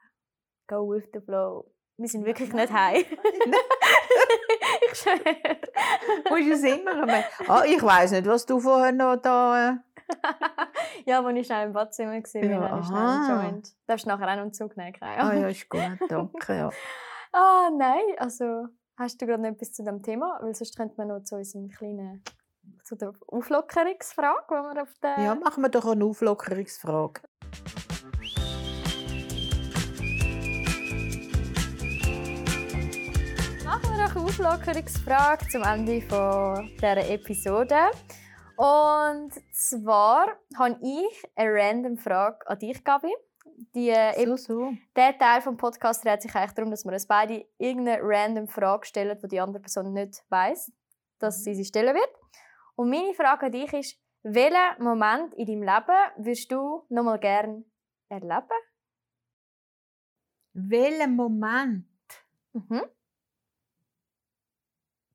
Go 0.68 0.90
with 0.90 1.10
the 1.14 1.20
flow. 1.20 1.72
Wir 1.98 2.08
sind 2.08 2.26
wirklich 2.26 2.52
nicht 2.52 2.72
high. 2.74 3.06
ich 4.82 4.98
schwöre. 4.98 5.60
Musst 6.30 6.48
du 6.48 6.54
es 6.54 6.64
immer 6.64 7.06
mehr. 7.06 7.26
Ah, 7.48 7.64
ich 7.66 7.82
weiß 7.82 8.12
nicht, 8.12 8.26
was 8.26 8.46
du 8.46 8.60
vorher 8.60 8.92
noch 8.92 9.18
da. 9.18 9.70
Äh... 9.70 9.78
ja, 11.06 11.24
als 11.24 11.38
ich 11.38 11.46
schnell 11.46 11.68
im 11.68 11.74
Badzimmer 11.74 12.14
war, 12.14 12.44
Ja, 12.44 12.70
habe 12.70 12.80
ich 12.80 12.88
schnell 12.88 13.44
Joint. 13.44 13.76
Darfst 13.86 14.06
du 14.06 14.10
nachher 14.10 14.28
auch 14.28 14.36
noch 14.36 14.42
einen 14.44 14.54
Zug 14.54 14.76
nehmen? 14.78 14.96
Ah 15.02 15.34
ja, 15.34 15.48
ist 15.48 15.70
gut, 15.70 16.00
danke. 16.10 16.56
Ja. 16.56 16.70
Ah, 17.34 17.70
nein, 17.72 18.04
also 18.18 18.68
hast 18.98 19.22
du 19.22 19.26
gerade 19.26 19.42
noch 19.42 19.50
etwas 19.50 19.72
zu 19.72 19.84
dem 19.84 20.02
Thema? 20.02 20.40
Weil 20.42 20.54
sonst 20.56 20.76
könnte 20.76 20.96
man 20.98 21.08
noch 21.08 21.24
zu 21.24 21.36
unserem 21.36 21.70
kleinen 21.70 22.24
zu 22.84 22.96
der 22.96 23.14
Auflockerungsfrage, 23.28 24.46
die 24.50 24.54
wir 24.54 24.82
auf 24.84 24.94
der 25.02 25.20
ja, 25.20 25.36
machen 25.36 25.64
wir 25.64 25.70
doch 25.70 25.86
eine 25.86 26.06
Auflockerungsfrage. 26.06 27.22
Machen 33.66 33.90
wir 33.90 34.06
doch 34.06 34.16
eine 34.16 34.26
Auflockerungsfrage 34.26 35.48
zum 35.48 35.64
Ende 35.64 36.02
von 36.02 36.70
dieser 36.76 37.10
Episode. 37.10 37.78
Und 38.58 39.34
zwar 39.54 40.28
habe 40.56 40.78
ich 40.82 41.24
eine 41.36 41.52
random 41.52 41.98
Frage 41.98 42.48
an 42.48 42.60
dich, 42.60 42.84
Gabi. 42.84 43.12
Die, 43.74 43.90
äh, 43.90 44.26
So, 44.26 44.38
so. 44.38 44.74
der 44.96 45.18
Teil 45.18 45.42
des 45.42 45.58
Podcasts 45.58 46.04
dreht 46.04 46.22
sich 46.22 46.34
eigentlich 46.36 46.52
darum, 46.52 46.72
dass 46.72 46.86
wir 46.86 46.94
uns 46.94 47.08
beide 47.08 47.46
irgendeine 47.58 48.02
random 48.02 48.48
Frage 48.48 48.86
stellen, 48.86 49.18
die 49.22 49.28
die 49.28 49.40
andere 49.40 49.62
Person 49.62 49.94
nicht 49.94 50.24
weiß, 50.30 50.72
dass 51.20 51.44
sie 51.44 51.56
sie 51.56 51.66
stellen 51.66 51.96
wird. 51.96 52.10
Und 52.76 52.90
meine 52.90 53.14
Frage 53.14 53.46
an 53.48 53.52
dich 53.52 53.72
ist, 53.74 53.98
welchen 54.24 54.84
Moment 54.84 55.34
in 55.36 55.46
deinem 55.46 55.64
Leben 55.64 56.26
würdest 56.26 56.52
du 56.52 56.86
noch 56.90 57.04
mal 57.04 57.20
gerne 57.20 57.64
erleben? 58.10 58.50
Welchen 60.54 61.16
Moment? 61.16 61.86
Mhm. 62.54 62.82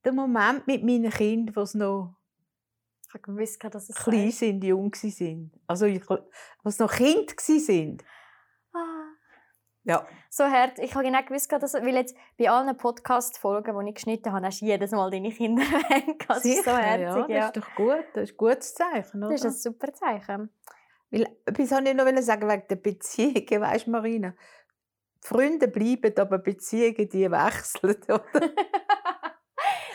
Der 0.04 0.12
Moment 0.12 0.66
mit 0.66 0.82
meinen 0.84 1.10
Kindern, 1.10 1.54
die 1.54 1.66
sie 1.66 1.78
noch 1.78 2.14
Ich 3.14 3.22
gewusst, 3.22 3.62
dass 3.62 3.88
es 3.88 3.96
klein 3.96 4.30
sind, 4.30 4.62
jung 4.64 4.94
sind. 4.94 5.52
Also, 5.66 5.86
was 6.62 6.78
noch 6.78 6.92
Kind 6.92 7.38
sind. 7.40 8.04
Ja. 9.86 10.04
So 10.30 10.44
hart. 10.44 10.80
Ich 10.80 10.94
habe 10.94 11.04
genau 11.04 11.22
gewusst, 11.22 11.50
dass, 11.52 11.74
weil 11.74 11.94
jetzt 11.94 12.16
bei 12.36 12.50
allen 12.50 12.76
Podcast-Folgen, 12.76 13.78
die 13.78 13.88
ich 13.90 13.94
geschnitten 13.94 14.32
habe, 14.32 14.44
hast 14.44 14.60
du 14.60 14.66
jedes 14.66 14.90
Mal 14.90 15.10
deine 15.12 15.30
Kinder 15.30 15.62
erwähnt. 15.90 16.24
Das 16.26 16.44
ist 16.44 16.56
so 16.56 16.62
Sicher, 16.62 16.78
herzig. 16.78 17.28
ja, 17.28 17.36
Ja, 17.36 17.50
das 17.52 17.56
ist 17.56 17.56
doch 17.56 17.74
gut. 17.76 18.04
Das 18.12 18.24
ist 18.24 18.32
ein 18.32 18.36
gutes 18.36 18.74
Zeichen, 18.74 19.22
oder? 19.22 19.32
Das 19.32 19.44
ist 19.44 19.46
ein 19.46 19.52
super 19.52 19.92
Zeichen. 19.92 20.50
Weil, 21.10 21.28
etwas 21.46 21.70
wollte 21.70 21.90
ich 21.90 21.96
noch 21.96 22.22
sagen 22.22 22.48
wegen 22.48 22.64
der 22.68 22.76
Beziehungen, 22.76 23.60
weißt 23.62 23.86
du, 23.86 23.90
Marina? 23.92 24.34
Die 25.22 25.28
Freunde 25.28 25.68
bleiben, 25.68 26.18
aber 26.18 26.38
Beziehungen, 26.38 27.08
die 27.08 27.30
wechseln, 27.30 27.96
oder? 28.08 28.24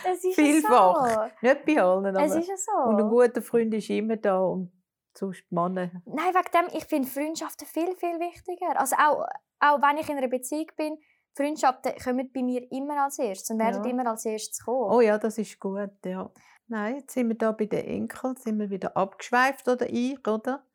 Es 0.04 0.24
ist 0.24 0.34
Vielfach. 0.34 1.30
Nicht 1.42 1.66
bei 1.66 1.80
allen, 1.80 2.16
so. 2.16 2.22
Es 2.22 2.32
aber... 2.32 2.42
ist 2.42 2.66
so. 2.66 2.90
Und 2.90 3.02
ein 3.02 3.10
guter 3.10 3.42
Freund 3.42 3.72
ist 3.74 3.90
immer 3.90 4.18
da 4.18 4.40
und 4.40 4.72
sonst 5.18 5.44
die 5.50 5.56
Männer. 5.56 5.92
Nein, 6.06 6.34
wegen 6.34 6.52
dem, 6.68 6.78
ich 6.78 6.86
finde 6.86 7.08
Freundschaften 7.08 7.68
viel, 7.68 7.96
viel 7.96 8.20
wichtiger. 8.20 8.80
Also 8.80 8.96
auch, 8.96 9.26
auch 9.60 9.82
wenn 9.82 9.98
ich 9.98 10.10
in 10.10 10.18
einer 10.18 10.28
Beziehung 10.28 10.68
bin, 10.76 10.98
Freundschaften 11.36 11.94
kommen 12.04 12.32
bei 12.34 12.44
mir 12.44 12.70
immer 12.72 13.04
als 13.04 13.18
erstes 13.20 13.50
und 13.52 13.60
werden 13.60 13.84
Ja. 13.84 13.90
immer 13.90 14.08
als 14.10 14.26
erstes 14.26 14.64
kommen. 14.66 14.92
Oh 14.92 15.02
ja, 15.02 15.18
das 15.18 15.38
ist 15.38 15.60
gut, 15.60 15.92
ja. 16.06 16.30
Nein, 16.68 16.98
jetzt 16.98 17.14
sind 17.14 17.30
wir 17.30 17.38
da 17.38 17.52
bei 17.52 17.66
den 17.66 17.86
Enkeln, 17.86 18.36
sind 18.36 18.60
wir 18.60 18.70
wieder 18.70 18.96
abgeschweift, 18.96 19.68
oder 19.68 19.90
ich, 19.90 20.26
oder? 20.28 20.66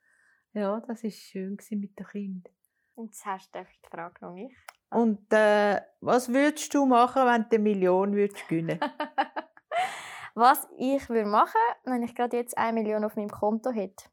Ja, 0.53 0.81
das 0.81 1.03
war 1.03 1.11
schön 1.11 1.59
mit 1.71 1.99
den 1.99 2.07
Kindern. 2.07 2.53
Und 2.95 3.07
jetzt 3.07 3.27
hast 3.27 3.55
du 3.55 3.61
die 3.61 3.89
Frage 3.91 4.15
noch 4.23 4.33
mich. 4.33 4.55
Und 4.91 5.31
äh, 5.33 5.81
was 6.01 6.29
würdest 6.31 6.73
du 6.73 6.87
machen, 6.87 7.27
wenn 7.27 7.43
du 7.43 7.57
eine 7.57 7.59
Million 7.59 8.15
würdest 8.15 8.47
gewinnen 8.49 8.81
Was 10.35 10.69
ich 10.79 11.09
würde 11.09 11.29
machen, 11.29 11.61
wenn 11.85 12.03
ich 12.03 12.15
gerade 12.15 12.37
jetzt 12.37 12.57
eine 12.57 12.81
Million 12.81 13.05
auf 13.05 13.17
meinem 13.17 13.31
Konto 13.31 13.71
hätte. 13.71 14.05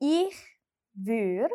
Ich 0.00 0.34
würde 0.94 1.54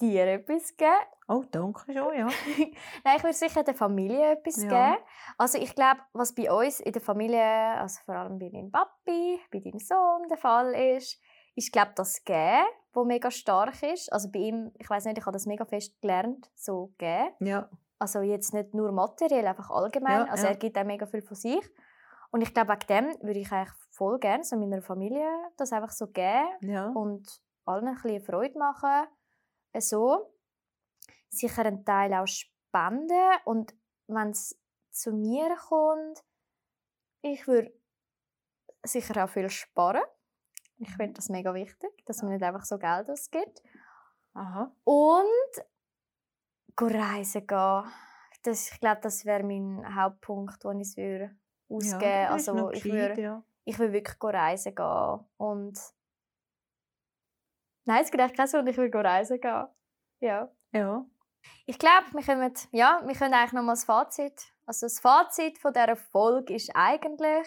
dir 0.00 0.26
etwas 0.26 0.76
geben. 0.76 0.90
Oh, 1.28 1.44
danke 1.50 1.92
schon, 1.92 2.16
ja. 2.16 2.26
Nein, 3.04 3.16
ich 3.16 3.22
würde 3.22 3.34
sicher 3.34 3.62
der 3.62 3.74
Familie 3.74 4.32
etwas 4.32 4.62
Ja. 4.62 4.92
geben. 4.94 5.04
Also 5.38 5.58
ich 5.58 5.74
glaube, 5.74 6.00
was 6.12 6.34
bei 6.34 6.50
uns 6.50 6.80
in 6.80 6.92
der 6.92 7.02
Familie, 7.02 7.42
also 7.42 8.00
vor 8.04 8.14
allem 8.14 8.38
bei 8.38 8.48
deinem 8.48 8.70
Papi, 8.70 9.40
bei 9.50 9.58
deinem 9.60 9.78
Sohn 9.78 10.28
der 10.28 10.38
Fall 10.38 10.72
ist, 10.96 11.20
ist 11.54 11.72
glaube 11.72 11.92
das 11.96 12.24
Geben, 12.24 12.66
wo 12.92 13.04
mega 13.04 13.30
stark 13.30 13.82
ist. 13.82 14.12
Also 14.12 14.30
bei 14.30 14.38
ihm, 14.40 14.72
ich 14.78 14.88
weiß 14.88 15.04
nicht, 15.06 15.18
ich 15.18 15.24
habe 15.26 15.34
das 15.34 15.46
mega 15.46 15.64
fest 15.64 16.00
gelernt, 16.00 16.50
so 16.54 16.92
geben. 16.98 17.34
Ja, 17.40 17.68
Also 17.98 18.20
jetzt 18.20 18.52
nicht 18.54 18.74
nur 18.74 18.92
materiell, 18.92 19.46
einfach 19.46 19.70
allgemein. 19.70 20.26
Ja, 20.26 20.30
also 20.30 20.44
ja. 20.44 20.50
er 20.52 20.56
gibt 20.56 20.78
auch 20.78 20.84
mega 20.84 21.06
viel 21.06 21.22
von 21.22 21.36
sich. 21.36 21.62
Und 22.36 22.42
ich 22.42 22.52
glaube, 22.52 22.74
wegen 22.74 22.86
dem 22.86 23.22
würde 23.22 23.40
ich 23.40 23.50
eigentlich 23.50 23.74
voll 23.92 24.18
gerne 24.18 24.44
so 24.44 24.56
meiner 24.56 24.82
Familie 24.82 25.26
das 25.56 25.72
einfach 25.72 25.90
so 25.90 26.08
geben 26.08 26.50
ja. 26.60 26.88
und 26.90 27.40
allen 27.64 27.88
ein 27.88 27.94
bisschen 27.94 28.20
Freude 28.20 28.58
machen. 28.58 29.06
So. 29.78 30.34
Sicher 31.30 31.64
einen 31.64 31.82
Teil 31.86 32.12
auch 32.12 32.26
spenden. 32.26 33.30
Und 33.46 33.74
wenn 34.06 34.32
es 34.32 34.54
zu 34.90 35.12
mir 35.12 35.56
kommt, 35.56 36.22
ich 37.22 37.48
würde 37.48 37.72
sicher 38.82 39.24
auch 39.24 39.30
viel 39.30 39.48
sparen. 39.48 40.04
Ich 40.76 40.94
finde 40.94 41.14
das 41.14 41.30
mega 41.30 41.54
wichtig, 41.54 42.04
dass 42.04 42.20
man 42.20 42.32
nicht 42.32 42.42
einfach 42.42 42.66
so 42.66 42.76
Geld 42.76 43.08
ausgibt. 43.08 43.62
Aha. 44.34 44.76
Und 44.84 45.64
reisen 46.82 47.46
gehen. 47.46 47.84
Das, 48.42 48.70
ich 48.72 48.78
glaube, 48.78 49.00
das 49.00 49.24
wäre 49.24 49.42
mein 49.42 49.94
Hauptpunkt, 49.94 50.62
den 50.62 50.80
ich 50.80 50.88
es 50.88 50.96
würde 50.98 51.34
ausgeben 51.68 52.02
Ja, 52.02 52.30
Also 52.30 52.70
ich 52.70 52.84
würde 52.84 53.20
ja. 53.20 53.42
ich 53.64 53.78
will 53.78 53.92
wirklich 53.92 54.16
reisen 54.22 54.74
gehen. 54.74 55.20
Und 55.36 55.78
Nein, 57.86 58.02
es 58.02 58.10
gibt 58.10 58.22
echt 58.22 58.36
keinen 58.36 58.50
Grund, 58.50 58.68
ich 58.68 58.76
will 58.76 58.90
go 58.90 58.98
reisen 58.98 59.40
gehen. 59.40 59.66
Ja. 60.20 60.50
Ja. 60.72 61.06
Ich 61.66 61.78
glaube, 61.78 62.06
wir 62.12 62.22
können, 62.22 62.52
ja, 62.72 63.00
wir 63.04 63.14
können 63.14 63.34
eigentlich 63.34 63.52
noch 63.52 63.62
mal 63.62 63.72
das 63.72 63.84
Fazit. 63.84 64.52
Also 64.66 64.86
das 64.86 64.98
Fazit 64.98 65.58
von 65.58 65.72
dieser 65.72 65.94
Folge 65.94 66.54
ist 66.54 66.72
eigentlich, 66.74 67.46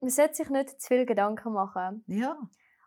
man 0.00 0.10
sollte 0.10 0.34
sich 0.34 0.48
nicht 0.48 0.80
zu 0.80 0.88
viel 0.88 1.04
Gedanken 1.04 1.52
machen. 1.52 2.04
Ja. 2.06 2.38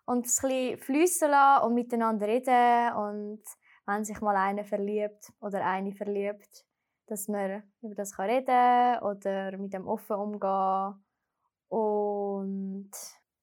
Und 0.06 0.26
es 0.26 0.44
ein 0.44 0.50
bisschen 0.50 0.78
fliessen 0.80 1.30
lassen 1.30 1.66
und 1.66 1.74
miteinander 1.76 2.28
reden. 2.28 2.94
Und 2.96 3.44
wenn 3.86 4.04
sich 4.04 4.20
mal 4.22 4.36
einer 4.36 4.64
verliebt 4.64 5.32
oder 5.40 5.64
eine 5.64 5.94
verliebt, 5.94 6.66
dass 7.12 7.28
man 7.28 7.62
über 7.82 7.94
das 7.94 8.16
kann 8.16 8.30
reden 8.30 9.00
oder 9.04 9.58
mit 9.58 9.74
dem 9.74 9.86
offen 9.86 10.16
umgehen. 10.16 11.04
Und 11.68 12.92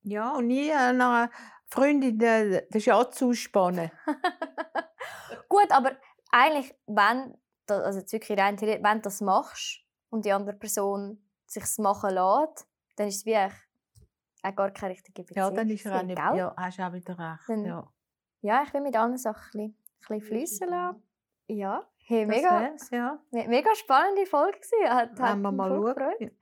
Ja, 0.03 0.37
und 0.37 0.47
nie 0.47 0.73
einer 0.73 1.31
Freundin 1.67 2.19
den, 2.19 2.63
Schatz 2.81 3.23
ausspannen. 3.23 3.91
Gut, 5.49 5.71
aber 5.71 5.93
eigentlich, 6.31 6.75
wenn, 6.87 7.37
also 7.69 7.99
jetzt 7.99 8.13
wirklich 8.13 8.39
rein 8.39 8.57
wenn 8.83 8.99
du 8.99 9.03
das 9.03 9.21
machst 9.21 9.81
und 10.11 10.25
die 10.25 10.33
andere 10.33 10.57
Person 10.57 11.23
sich 11.47 11.65
machen 11.79 12.11
lässt, 12.11 12.67
dann 12.97 13.09
ist 13.09 13.17
es 13.17 13.27
wie 13.27 13.37
auch 13.37 14.55
gar 14.57 14.71
keine 14.71 14.93
richtige 14.95 15.25
Beziehung. 15.25 15.49
Ja, 15.49 15.51
dann 15.51 15.69
ist 15.69 15.85
er 15.85 15.99
auch 15.99 16.03
nicht. 16.03 16.19
Ja, 16.19 16.55
hast 16.57 16.79
du 16.79 16.83
auch 16.87 16.93
wieder 16.93 17.19
recht. 17.19 17.49
Dann- 17.49 17.65
ja. 17.65 17.93
ja, 18.41 18.63
ich 18.63 18.73
will 18.73 18.81
mit 18.81 18.97
allen 18.97 19.19
Sachen 19.19 19.61
ein 19.61 19.73
bisschen, 19.73 20.15
ein 20.15 20.19
bisschen 20.21 20.21
fließen 20.23 20.69
lassen. 20.69 21.03
Ja, 21.49 21.87
hey, 22.09 22.25
mega, 22.27 22.61
wär's, 22.61 22.91
ja. 22.91 23.19
me- 23.31 23.49
mega 23.49 23.75
spannende 23.75 24.25
Folge 24.25 24.59
gewesen. 24.59 24.89
Hat, 24.89 25.21
hat 25.21 25.37
wir 25.37 25.53
mal 25.53 25.69
schauen. 25.69 25.85
gefreut. 25.85 26.33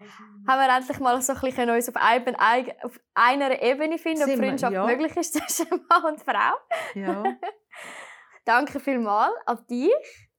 Haben 0.47 0.61
wir 0.61 0.77
endlich 0.77 1.01
mal 1.01 1.21
so 1.21 1.33
ein 1.33 1.41
bisschen 1.41 1.71
uns 1.71 1.89
auf, 1.89 1.97
ein, 1.97 2.37
auf 2.83 3.01
einer 3.15 3.61
Ebene 3.61 3.99
finden, 3.99 4.31
ob 4.31 4.37
Freundschaft 4.37 4.73
ja. 4.73 4.87
möglich 4.87 5.17
ist 5.17 5.35
zwischen 5.35 5.85
Mann 5.89 6.05
und 6.05 6.21
Frau. 6.21 6.55
Ja. 6.95 7.25
Danke 8.45 8.79
vielmals 8.79 9.35
an 9.45 9.67
dich. 9.69 9.91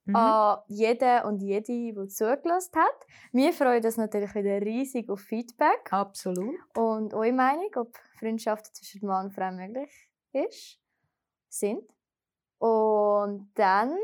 Mhm. 0.05 0.15
an 0.15 0.59
jeden 0.67 1.23
und 1.25 1.41
jede, 1.41 1.65
die 1.67 2.07
zugelassen 2.07 2.79
hat. 2.79 3.05
Wir 3.33 3.51
freuen 3.51 3.83
uns 3.83 3.97
natürlich 3.97 4.33
wieder 4.35 4.61
riesig 4.61 5.09
auf 5.09 5.19
Feedback 5.19 5.91
Absolut. 5.91 6.55
und 6.77 7.13
eure 7.13 7.33
Meinung, 7.33 7.69
ob 7.75 7.93
Freundschaften 8.17 8.73
zwischen 8.73 9.05
Mann 9.05 9.25
und 9.25 9.33
Frau 9.33 9.51
möglich 9.51 10.09
ist, 10.31 10.79
sind. 11.49 11.83
Und 12.59 13.51
dann 13.55 13.97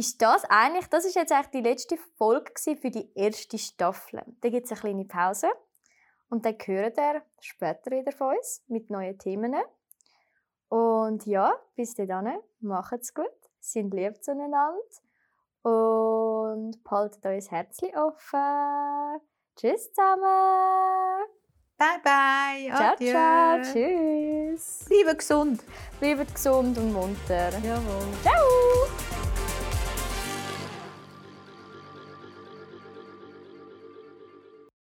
ist 0.00 0.22
das 0.22 0.44
eigentlich, 0.46 0.86
das 0.86 1.04
ist 1.04 1.14
jetzt 1.14 1.30
eigentlich 1.30 1.62
die 1.62 1.68
letzte 1.68 1.96
Folge 2.16 2.52
für 2.56 2.90
die 2.90 3.12
erste 3.14 3.58
Staffel. 3.58 4.22
Da 4.40 4.48
gibt 4.48 4.64
es 4.64 4.72
eine 4.72 4.80
kleine 4.80 5.04
Pause 5.04 5.48
und 6.30 6.46
dann 6.46 6.56
hören 6.64 6.92
ihr 6.96 7.22
später 7.40 7.90
wieder 7.90 8.10
von 8.10 8.34
uns 8.34 8.64
mit 8.68 8.88
neuen 8.88 9.18
Themen. 9.18 9.54
Und 10.70 11.26
ja, 11.26 11.52
bis 11.76 11.94
dann, 11.94 12.38
macht's 12.60 13.12
gut, 13.12 13.26
sind 13.60 13.92
lieb 13.92 14.24
zueinander 14.24 14.74
und 15.62 16.82
behaltet 16.82 17.26
euch 17.26 17.50
Herzchen 17.50 17.94
offen. 17.94 19.20
Tschüss 19.54 19.92
zusammen! 19.92 21.26
Bye 21.76 22.00
bye! 22.02 22.74
Ciao, 22.74 22.92
Adieu. 22.94 23.10
ciao! 23.10 23.60
Tschüss! 23.60 24.86
Bleibt 24.88 25.18
gesund! 25.18 25.62
Bleibt 25.98 26.34
gesund 26.34 26.78
und 26.78 26.92
munter! 26.94 27.50
Jawohl! 27.62 28.14
Ciao! 28.22 29.09